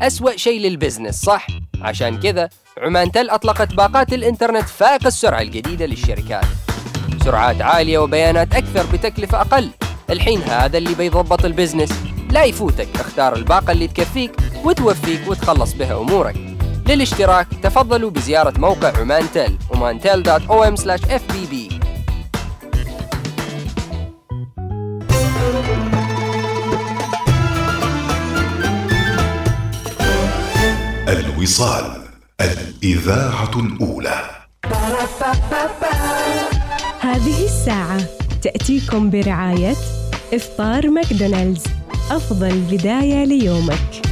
أسوأ 0.03 0.36
شيء 0.36 0.61
لل 0.61 0.73
business 0.73 1.22
صح؟ 1.22 1.47
عشان 1.82 2.20
كذا 2.20 2.49
عمان 2.78 3.12
تل 3.12 3.30
أطلقت 3.30 3.74
باقات 3.74 4.12
الإنترنت 4.12 4.68
فائق 4.68 5.07
السرعة 5.07 5.40
الجديدة 5.40 5.86
للشركات. 5.86 6.44
سرعات 7.24 7.62
عالية 7.62 7.99
وبيانات 7.99 8.55
أكثر 8.55 8.86
بتكلفة 8.92 9.40
أقل. 9.40 9.70
الحين 10.11 10.42
هذا 10.42 10.78
اللي 10.78 10.94
بيضبط 10.94 11.44
ال 11.45 11.49
business. 11.49 11.93
لا 12.30 12.44
يفوتك 12.44 12.88
اختار 12.94 13.36
الباقة 13.36 13.72
اللي 13.72 13.88
تكفيك 13.88 14.32
وتوفيك 14.64 15.28
وتخلص 15.28 15.72
بها 15.72 16.01
أمورك. 16.01 16.36
للاشتراك 16.88 17.47
تفضلوا 17.62 18.11
بزيارة 18.11 18.59
موقع 18.59 18.99
عمان 18.99 19.24
تل 19.34 19.59
omantel.om/fbb 19.72 21.86
وصال 31.47 32.03
الإذاعة 32.40 33.51
الأولى. 33.57 34.30
هذه 37.01 37.44
الساعة 37.44 38.01
تأتيكم 38.42 39.11
برعاية 39.11 39.74
إفطار 40.34 40.90
ماكدونالدز. 40.90 41.64
أفضل 42.11 42.61
بداية 42.70 43.24
ليومك. 43.24 44.06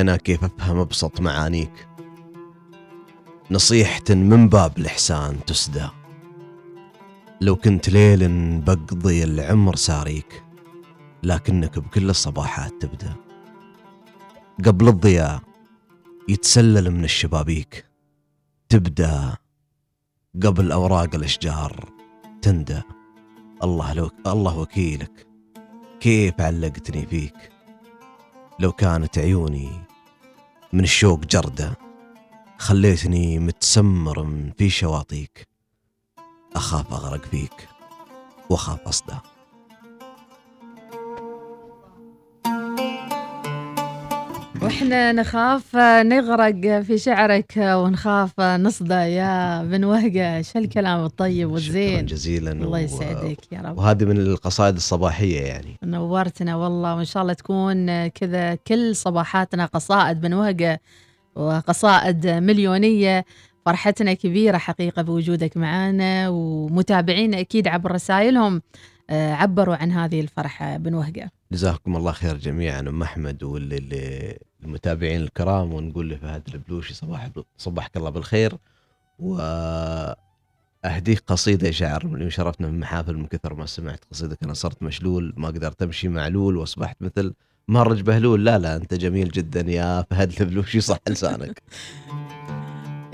أنا 0.00 0.16
كيف 0.16 0.44
أفهم 0.44 0.78
أبسط 0.78 1.20
معانيك؟ 1.20 1.88
نصيحة 3.50 4.04
من 4.10 4.48
باب 4.48 4.78
الإحسان 4.78 5.44
تسدى. 5.44 5.88
لو 7.40 7.56
كنت 7.56 7.88
ليل 7.88 8.28
بقضي 8.60 9.24
العمر 9.24 9.76
ساريك 9.76 10.44
لكنك 11.22 11.78
بكل 11.78 12.10
الصباحات 12.10 12.72
تبدأ. 12.80 13.14
قبل 14.64 14.88
الضياء 14.88 15.40
يتسلل 16.28 16.90
من 16.90 17.04
الشبابيك. 17.04 17.86
تبدأ 18.68 19.36
قبل 20.42 20.72
أوراق 20.72 21.14
الأشجار 21.14 21.92
تندى. 22.42 22.82
الله 23.62 23.92
لو 23.92 24.10
الله 24.26 24.58
وكيلك. 24.58 25.26
كيف 26.00 26.40
علقتني 26.40 27.06
فيك؟ 27.06 27.50
لو 28.58 28.72
كانت 28.72 29.18
عيوني 29.18 29.83
من 30.74 30.84
الشوق 30.84 31.20
جردة. 31.20 31.78
خليتني 32.58 33.38
متسمر 33.38 34.50
في 34.58 34.70
شواطيك. 34.70 35.48
أخاف 36.56 36.92
أغرق 36.92 37.24
فيك 37.24 37.68
وأخاف 38.50 38.80
أصدى 38.80 39.33
وإحنا 44.64 45.12
نخاف 45.12 45.76
نغرق 45.76 46.80
في 46.82 46.98
شعرك 46.98 47.52
ونخاف 47.56 48.40
نصدى. 48.40 48.94
يا 48.94 49.62
بن 49.64 49.84
وهقة 49.84 50.42
شو 50.42 50.58
الكلام 50.58 51.04
الطيب 51.04 51.50
والزين؟ 51.50 52.06
جزيلا 52.06 52.52
الله 52.52 52.68
و- 52.68 52.76
يسعدك 52.76 53.52
يا 53.52 53.60
رب. 53.60 53.78
وهذه 53.78 54.04
من 54.04 54.18
القصائد 54.18 54.76
الصباحية 54.76 55.40
يعني. 55.40 55.76
نورتنا 55.82 56.56
والله 56.56 56.94
وإن 56.96 57.04
شاء 57.04 57.22
الله 57.22 57.32
تكون 57.32 58.06
كذا 58.06 58.54
كل 58.54 58.96
صباحاتنا 58.96 59.66
قصائد 59.66 60.20
بن 60.20 60.32
وهقة 60.32 60.78
وقصائد 61.36 62.26
مليونية. 62.26 63.24
فرحتنا 63.66 64.12
كبيرة 64.14 64.58
حقيقة 64.58 65.02
بوجودك 65.02 65.56
معنا 65.56 66.28
ومتابعينا 66.28 67.40
أكيد 67.40 67.68
عبر 67.68 67.92
رسائلهم. 67.92 68.62
آه، 69.10 69.32
عبروا 69.32 69.76
عن 69.76 69.90
هذه 69.92 70.20
الفرحة 70.20 70.76
بن 70.76 70.94
وهقة. 70.94 71.30
جزاكم 71.52 71.96
الله 71.96 72.12
خير 72.12 72.36
جميعا 72.36 72.80
أم 72.80 73.02
أحمد 73.02 73.42
والمتابعين 74.64 75.20
الكرام 75.20 75.74
ونقول 75.74 76.10
لفهد 76.10 76.42
البلوشي 76.54 76.94
صباح 76.94 77.30
صبحك 77.58 77.96
الله 77.96 78.10
بالخير. 78.10 78.56
وأهديك 79.18 80.18
قصيدة 81.26 81.70
شعر 81.70 82.06
من 82.06 82.30
شرفنا 82.30 82.68
من 82.68 82.80
محافل 82.80 83.16
من 83.16 83.26
كثر 83.26 83.54
ما 83.54 83.66
سمعت 83.66 84.04
قصيدك 84.10 84.42
أنا 84.42 84.54
صرت 84.54 84.82
مشلول 84.82 85.34
ما 85.36 85.48
قدرت 85.48 85.82
أمشي 85.82 86.08
معلول 86.08 86.56
وأصبحت 86.56 86.96
مثل 87.00 87.34
مهرج 87.68 88.00
بهلول. 88.00 88.44
لا 88.44 88.58
لا 88.58 88.76
أنت 88.76 88.94
جميل 88.94 89.28
جدا 89.28 89.60
يا 89.60 90.04
فهد 90.10 90.40
البلوشي 90.40 90.80
صح 90.80 90.98
لسانك. 91.08 91.62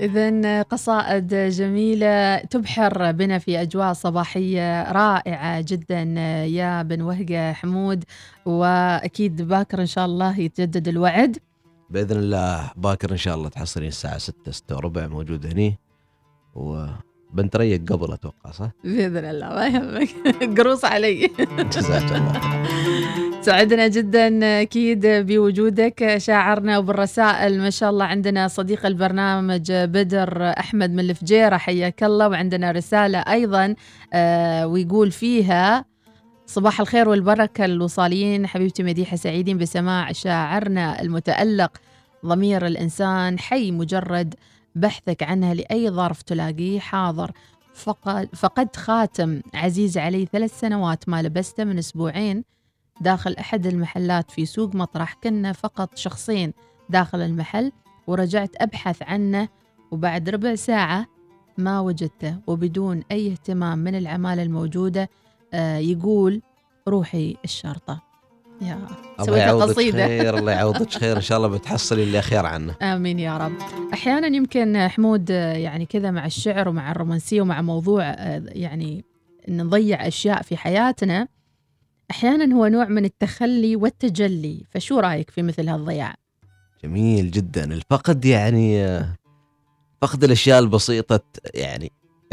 إذا 0.01 0.61
قصائد 0.61 1.33
جميلة 1.33 2.37
تبحر 2.37 3.11
بنا 3.11 3.39
في 3.39 3.61
أجواء 3.61 3.93
صباحية 3.93 4.91
رائعة 4.91 5.61
جدا 5.61 6.01
يا 6.45 6.81
بن 6.83 7.01
وهقة 7.01 7.53
حمود. 7.53 8.03
وأكيد 8.45 9.41
باكر 9.41 9.81
إن 9.81 9.85
شاء 9.85 10.05
الله 10.05 10.39
يتجدد 10.39 10.87
الوعد. 10.87 11.37
بإذن 11.89 12.17
الله 12.17 12.71
باكر 12.75 13.11
إن 13.11 13.17
شاء 13.17 13.35
الله 13.35 13.49
تحصلين 13.49 13.87
الساعة 13.87 14.17
6 14.17 14.51
6 14.51 14.75
وربع 14.75 15.07
موجود 15.07 15.45
هني. 15.45 15.79
وبنتريق 17.33 17.81
قبل 17.93 18.13
أتوقع 18.13 18.51
صح؟ 18.51 18.69
بإذن 18.83 19.25
الله 19.25 19.49
ما 19.49 19.67
يهمك. 19.67 20.09
قروص 20.59 20.85
علي. 20.85 21.29
جزاك 21.73 22.11
الله. 22.11 22.41
سعدنا 23.41 23.87
جدا 23.87 24.61
أكيد 24.61 25.07
بوجودك. 25.07 26.17
شاعرنا 26.17 26.77
وبالرسائل 26.77 27.59
ما 27.59 27.69
شاء 27.69 27.89
الله 27.89 28.05
عندنا 28.05 28.47
صديق 28.47 28.85
البرنامج 28.85 29.71
بدر 29.71 30.49
أحمد 30.59 30.89
من 30.89 30.99
الفجيرة 30.99 31.57
حياك 31.57 32.03
الله. 32.03 32.27
وعندنا 32.27 32.71
رسالة 32.71 33.19
أيضا 33.19 33.75
آه، 34.13 34.67
ويقول 34.67 35.11
فيها 35.11 35.85
صباح 36.45 36.79
الخير 36.79 37.09
والبركة 37.09 37.65
للوصاليين 37.65 38.47
حبيبتي 38.47 38.83
مديحة 38.83 39.17
سعيدين 39.17 39.57
بسماع 39.57 40.11
شاعرنا 40.11 41.01
المتألق 41.01 41.71
ضمير 42.25 42.65
الإنسان 42.67 43.39
حي 43.39 43.71
مجرد 43.71 44.35
بحثك 44.75 45.23
عنها 45.23 45.53
لأي 45.53 45.89
ظرف 45.89 46.21
تلاقيه 46.21 46.79
حاضر. 46.79 47.31
فقد 48.33 48.75
خاتم 48.75 49.41
عزيز 49.53 49.97
علي 49.97 50.25
ثلاث 50.25 50.59
سنوات 50.59 51.09
ما 51.09 51.21
لبسته 51.21 51.63
من 51.63 51.77
أسبوعين 51.77 52.43
داخل 53.01 53.33
أحد 53.33 53.67
المحلات 53.67 54.31
في 54.31 54.45
سوق 54.45 54.75
مطرح 54.75 55.13
كنا 55.13 55.53
فقط 55.53 55.97
شخصين 55.97 56.53
داخل 56.89 57.21
المحل 57.21 57.71
ورجعت 58.07 58.49
أبحث 58.57 59.01
عنه 59.01 59.47
وبعد 59.91 60.29
ربع 60.29 60.55
ساعة 60.55 61.05
ما 61.57 61.79
وجدته 61.79 62.37
وبدون 62.47 63.03
أي 63.11 63.31
اهتمام 63.31 63.79
من 63.79 63.95
العمالة 63.95 64.43
الموجودة 64.43 65.09
آه 65.53 65.77
يقول 65.77 66.41
روحي 66.87 67.37
الشرطة. 67.43 68.10
يا 68.61 68.73
الله 68.73 69.25
سويت 69.25 69.37
يعوضك 69.39 69.69
قصيدة. 69.69 70.07
خير 70.07 70.37
الله 70.37 70.51
يعوضك 70.51 70.89
خير. 70.93 71.15
إن 71.17 71.21
شاء 71.21 71.37
الله 71.37 71.47
بتحصلي 71.47 72.03
اللي 72.03 72.21
خير 72.21 72.45
عنه. 72.45 72.75
آمين 72.81 73.19
يا 73.19 73.37
رب. 73.37 73.53
أحيانا 73.93 74.27
يمكن 74.27 74.87
حمود 74.87 75.31
آه، 75.31 75.53
يعني 75.53 75.85
كذا 75.85 76.11
مع 76.11 76.25
الشعر 76.25 76.69
ومع 76.69 76.91
الرومانسية 76.91 77.41
ومع 77.41 77.61
موضوع 77.61 78.03
آه، 78.03 78.43
يعني 78.47 79.05
إن 79.49 79.57
نضيع 79.63 80.07
أشياء 80.07 80.41
في 80.41 80.57
حياتنا 80.57 81.27
أحيانا 82.11 82.55
هو 82.55 82.67
نوع 82.67 82.85
من 82.85 83.05
التخلي 83.05 83.75
والتجلي. 83.75 84.63
فشو 84.71 84.99
رأيك 84.99 85.29
في 85.29 85.41
مثل 85.43 85.69
هالضياع 85.69 86.15
جميل 86.83 87.31
جدا. 87.31 87.63
الفقد 87.73 88.25
يعني 88.25 88.85
آه، 88.85 89.15
فقد 90.01 90.23
الأشياء 90.23 90.59
البسيطة 90.59 91.17
ت- 91.17 91.23
يعني 91.53 91.91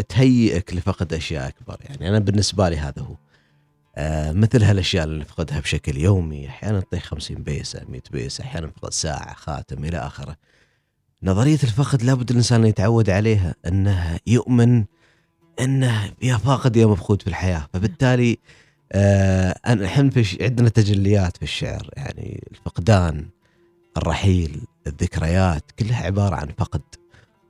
تهيئك 0.09 0.75
لفقد 0.75 1.13
أشياء 1.13 1.49
أكبر. 1.49 1.77
يعني 1.89 2.09
أنا 2.09 2.19
بالنسبة 2.19 2.69
لي 2.69 2.77
هذا 2.77 3.03
هو. 3.03 3.15
مثل 4.33 4.63
هالأشياء 4.63 5.05
اللي 5.05 5.19
نفقدها 5.21 5.61
بشكل 5.61 5.97
يومي 5.97 6.49
أحيانا 6.49 6.81
تطيح 6.81 7.05
50 7.05 7.43
بيسه 7.43 7.81
100 7.89 8.01
بيسه 8.13 8.45
أحيانا 8.45 8.67
نفقد 8.67 8.93
ساعة 8.93 9.35
خاتم 9.35 9.85
إلى 9.85 9.99
آخره. 9.99 10.37
نظرية 11.23 11.59
الفقد 11.63 12.03
لابد 12.03 12.31
الإنسان 12.31 12.65
يتعود 12.65 13.11
عليها 13.11 13.55
أنه 13.67 14.19
يؤمن 14.27 14.85
أنه 15.61 16.13
يا 16.23 16.37
فاقد 16.37 16.77
يا 16.77 16.87
مفقود 16.87 17.23
في 17.23 17.29
الحياة. 17.29 17.69
فبالتالي 17.73 18.39
آه 18.93 19.55
إحنا 19.85 20.11
في 20.11 20.45
عندنا 20.45 20.69
تجليات 20.69 21.37
في 21.37 21.43
الشعر 21.43 21.91
يعني 21.97 22.45
الفقدان 22.51 23.29
الرحيل 23.97 24.61
الذكريات 24.87 25.71
كلها 25.79 26.07
عبارة 26.07 26.37
عن 26.37 26.49
فقد 26.59 26.83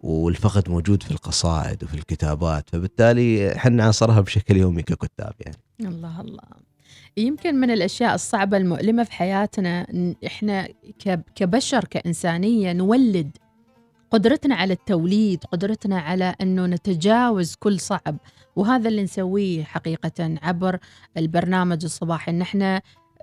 والفقد 0.02 0.68
موجود 0.70 1.02
في 1.02 1.10
القصائد 1.10 1.84
وفي 1.84 1.94
الكتابات. 1.94 2.70
فبالتالي 2.70 3.56
إحنا 3.56 3.70
نعاصرها 3.70 4.20
بشكل 4.20 4.56
يومي 4.56 4.82
ككتاب 4.82 5.34
يعني. 5.40 5.67
الله 5.80 6.20
الله. 6.20 6.42
يمكن 7.16 7.54
من 7.56 7.70
الأشياء 7.70 8.14
الصعبة 8.14 8.56
المؤلمة 8.56 9.04
في 9.04 9.12
حياتنا 9.12 9.86
ك- 11.04 11.20
كبشر 11.34 11.84
كإنسانية 11.84 12.72
نولد 12.72 13.36
قدرتنا 14.10 14.54
على 14.54 14.72
التوليد 14.72 15.44
قدرتنا 15.44 15.98
على 16.00 16.34
أنه 16.40 16.66
نتجاوز 16.66 17.54
كل 17.54 17.80
صعب. 17.80 18.16
وهذا 18.56 18.88
اللي 18.88 19.02
نسويه 19.02 19.64
حقيقة 19.64 20.38
عبر 20.42 20.78
البرنامج 21.16 21.84
الصباحي 21.84 22.30
إن 22.30 22.40
إحنا 22.40 22.82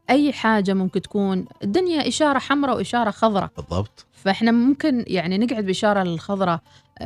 أي 0.10 0.34
حاجة 0.34 0.74
ممكن 0.74 1.02
تكون 1.02 1.46
الدنيا 1.64 2.08
إشارة 2.08 2.40
حمراء 2.40 2.76
وإشارة 2.76 3.12
خضراء. 3.12 3.50
بالضبط. 3.58 4.06
فإحنا 4.12 4.52
ممكن 4.52 5.04
يعني 5.08 5.38
نقعد 5.38 5.66
بإشارة 5.66 6.02
الخضراء 6.02 6.62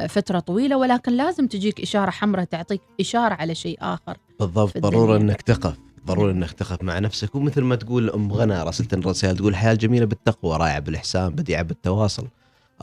فترة 0.07 0.39
طويلة 0.39 0.77
ولكن 0.77 1.11
لازم 1.11 1.47
تجيك 1.47 1.81
إشارة 1.81 2.09
حمراء 2.09 2.45
تعطيك 2.45 2.81
إشارة 2.99 3.33
على 3.33 3.55
شيء 3.55 3.77
آخر 3.81 4.17
بالضبط 4.39 4.77
ضروري. 4.77 5.21
إنك 5.21 5.41
تقف 5.41 5.77
ضروري 6.07 6.31
إنك 6.31 6.51
تقف 6.51 6.83
مع 6.83 6.99
نفسك. 6.99 7.35
ومثل 7.35 7.61
ما 7.61 7.75
تقول 7.75 8.09
أم 8.09 8.33
غنى 8.33 8.63
راسلتنا 8.63 9.09
رسائل 9.09 9.37
تقول 9.37 9.51
الحياة 9.51 9.71
الجميله 9.71 10.05
بالتقوى 10.05 10.57
رائعة 10.57 10.79
بالإحسان 10.79 11.29
بديعة 11.29 11.61
بالتواصل. 11.61 12.27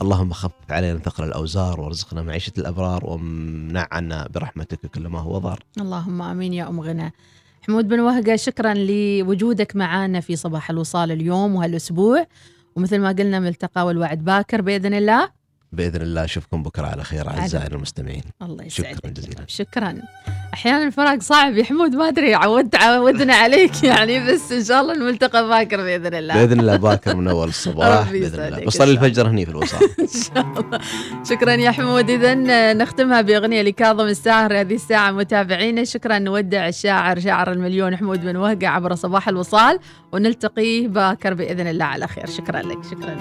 اللهم 0.01 0.33
خفف 0.33 0.53
علينا 0.69 0.99
ثقل 0.99 1.23
الأوزار 1.23 1.79
وارزقنا 1.79 2.21
معيشة 2.21 2.53
الأبرار 2.57 3.05
وامنع 3.05 3.87
عنا 3.91 4.27
برحمتك 4.33 4.85
كل 4.85 5.07
ما 5.07 5.19
هو 5.19 5.37
ضار. 5.37 5.63
اللهم 5.81 6.21
آمين 6.21 6.53
يا 6.53 6.69
أم 6.69 6.81
غنى. 6.81 7.13
حمود 7.61 7.87
بن 7.87 7.99
وهقة 7.99 8.35
شكرا 8.35 8.73
لوجودك 8.73 9.75
معنا 9.75 10.19
في 10.19 10.35
صباح 10.35 10.69
الوصال 10.69 11.11
اليوم 11.11 11.55
وهالأسبوع. 11.55 12.27
ومثل 12.75 12.99
ما 12.99 13.09
قلنا 13.09 13.39
ملتقى 13.39 13.85
والوعد 13.85 14.23
باكر 14.23 14.61
بإذن 14.61 14.93
الله. 14.93 15.29
بإذن 15.71 16.01
الله 16.01 16.23
أشوفكم 16.23 16.63
بكرة 16.63 16.87
على 16.87 17.03
خير 17.03 17.29
اعزائي 17.29 17.67
المستمعين. 17.67 18.21
الله 18.41 18.67
شكرا 18.67 18.89
يسعدك. 18.89 19.07
جزيلا. 19.07 19.43
شكرا. 19.47 19.95
أحيانا 20.53 20.83
الفراق 20.87 21.21
صعب 21.21 21.57
يا 21.57 21.63
حمود 21.63 21.95
ما 21.95 22.07
أدري 22.07 22.33
عودت 22.35 22.75
عودنا 22.75 23.33
عليك 23.35 23.83
يعني 23.91 24.31
بس 24.31 24.51
إن 24.51 24.63
شاء 24.63 24.81
الله 24.81 24.93
الملتقى 24.93 25.47
باكر 25.47 25.77
بإذن 25.77 26.13
الله. 26.13 26.33
بإذن 26.33 26.59
الله 26.59 26.75
باكر 26.75 27.15
من 27.15 27.27
أول 27.27 27.47
الصباح 27.57 28.11
بإذن 28.11 28.39
الله. 28.39 28.65
بصلي 28.65 28.91
الفجر 28.91 29.27
هني 29.27 29.45
في 29.45 29.51
الوصال 29.51 29.79
إن 29.99 30.07
شاء 30.07 30.43
الله. 30.59 30.79
شكرا 31.29 31.51
يا 31.51 31.71
حمود. 31.71 32.09
اذا 32.09 32.33
نختمها 32.73 33.21
بأغنية 33.21 33.61
لكاظم 33.61 34.05
الساهر. 34.05 34.59
هذه 34.59 34.75
الساعة 34.75 35.11
متابعينا 35.11 35.83
شكرا 35.83 36.19
نودع 36.19 36.67
الشاعر 36.67 37.19
شاعر 37.19 37.51
المليون 37.51 37.97
حمود 37.97 38.21
بن 38.21 38.35
وهقة 38.35 38.67
عبر 38.67 38.95
صباح 38.95 39.27
الوصال 39.29 39.79
ونلتقي 40.11 40.87
باكر 40.87 41.33
بإذن 41.33 41.67
الله 41.67 41.85
على 41.85 42.07
خير. 42.07 42.25
شكرا 42.29 42.61
لك. 42.61 42.77
شكرا. 42.91 43.17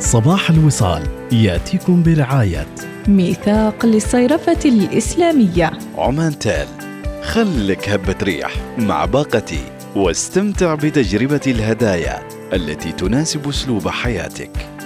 صباح 0.00 0.50
الوصال 0.50 1.02
ياتيكم 1.32 2.02
برعاية 2.02 2.66
ميثاق 3.08 3.86
للصيرفة 3.86 4.58
الإسلامية. 4.64 5.72
عمان 5.96 6.38
تال 6.38 6.66
خلك 7.22 7.88
هبة 7.88 8.16
ريح 8.22 8.54
مع 8.78 9.04
باقتي 9.04 9.60
واستمتع 9.96 10.74
بتجربة 10.74 11.40
الهدايا 11.46 12.28
التي 12.52 12.92
تناسب 12.92 13.48
أسلوب 13.48 13.88
حياتك. 13.88 14.77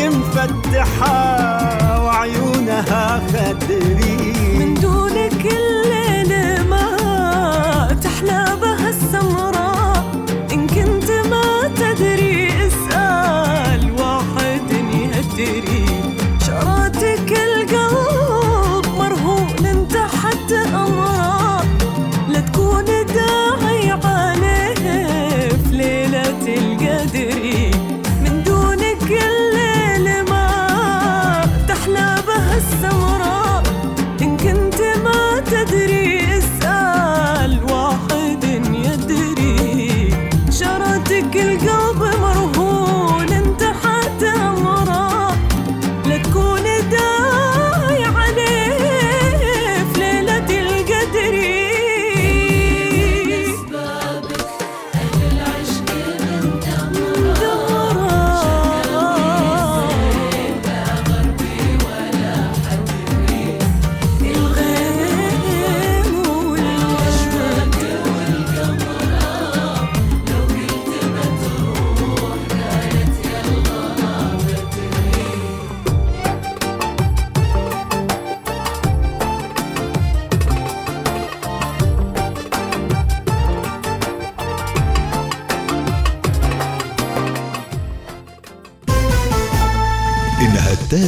مفتحة 0.00 1.16
وعيونها 2.04 3.22
خدري. 3.32 4.25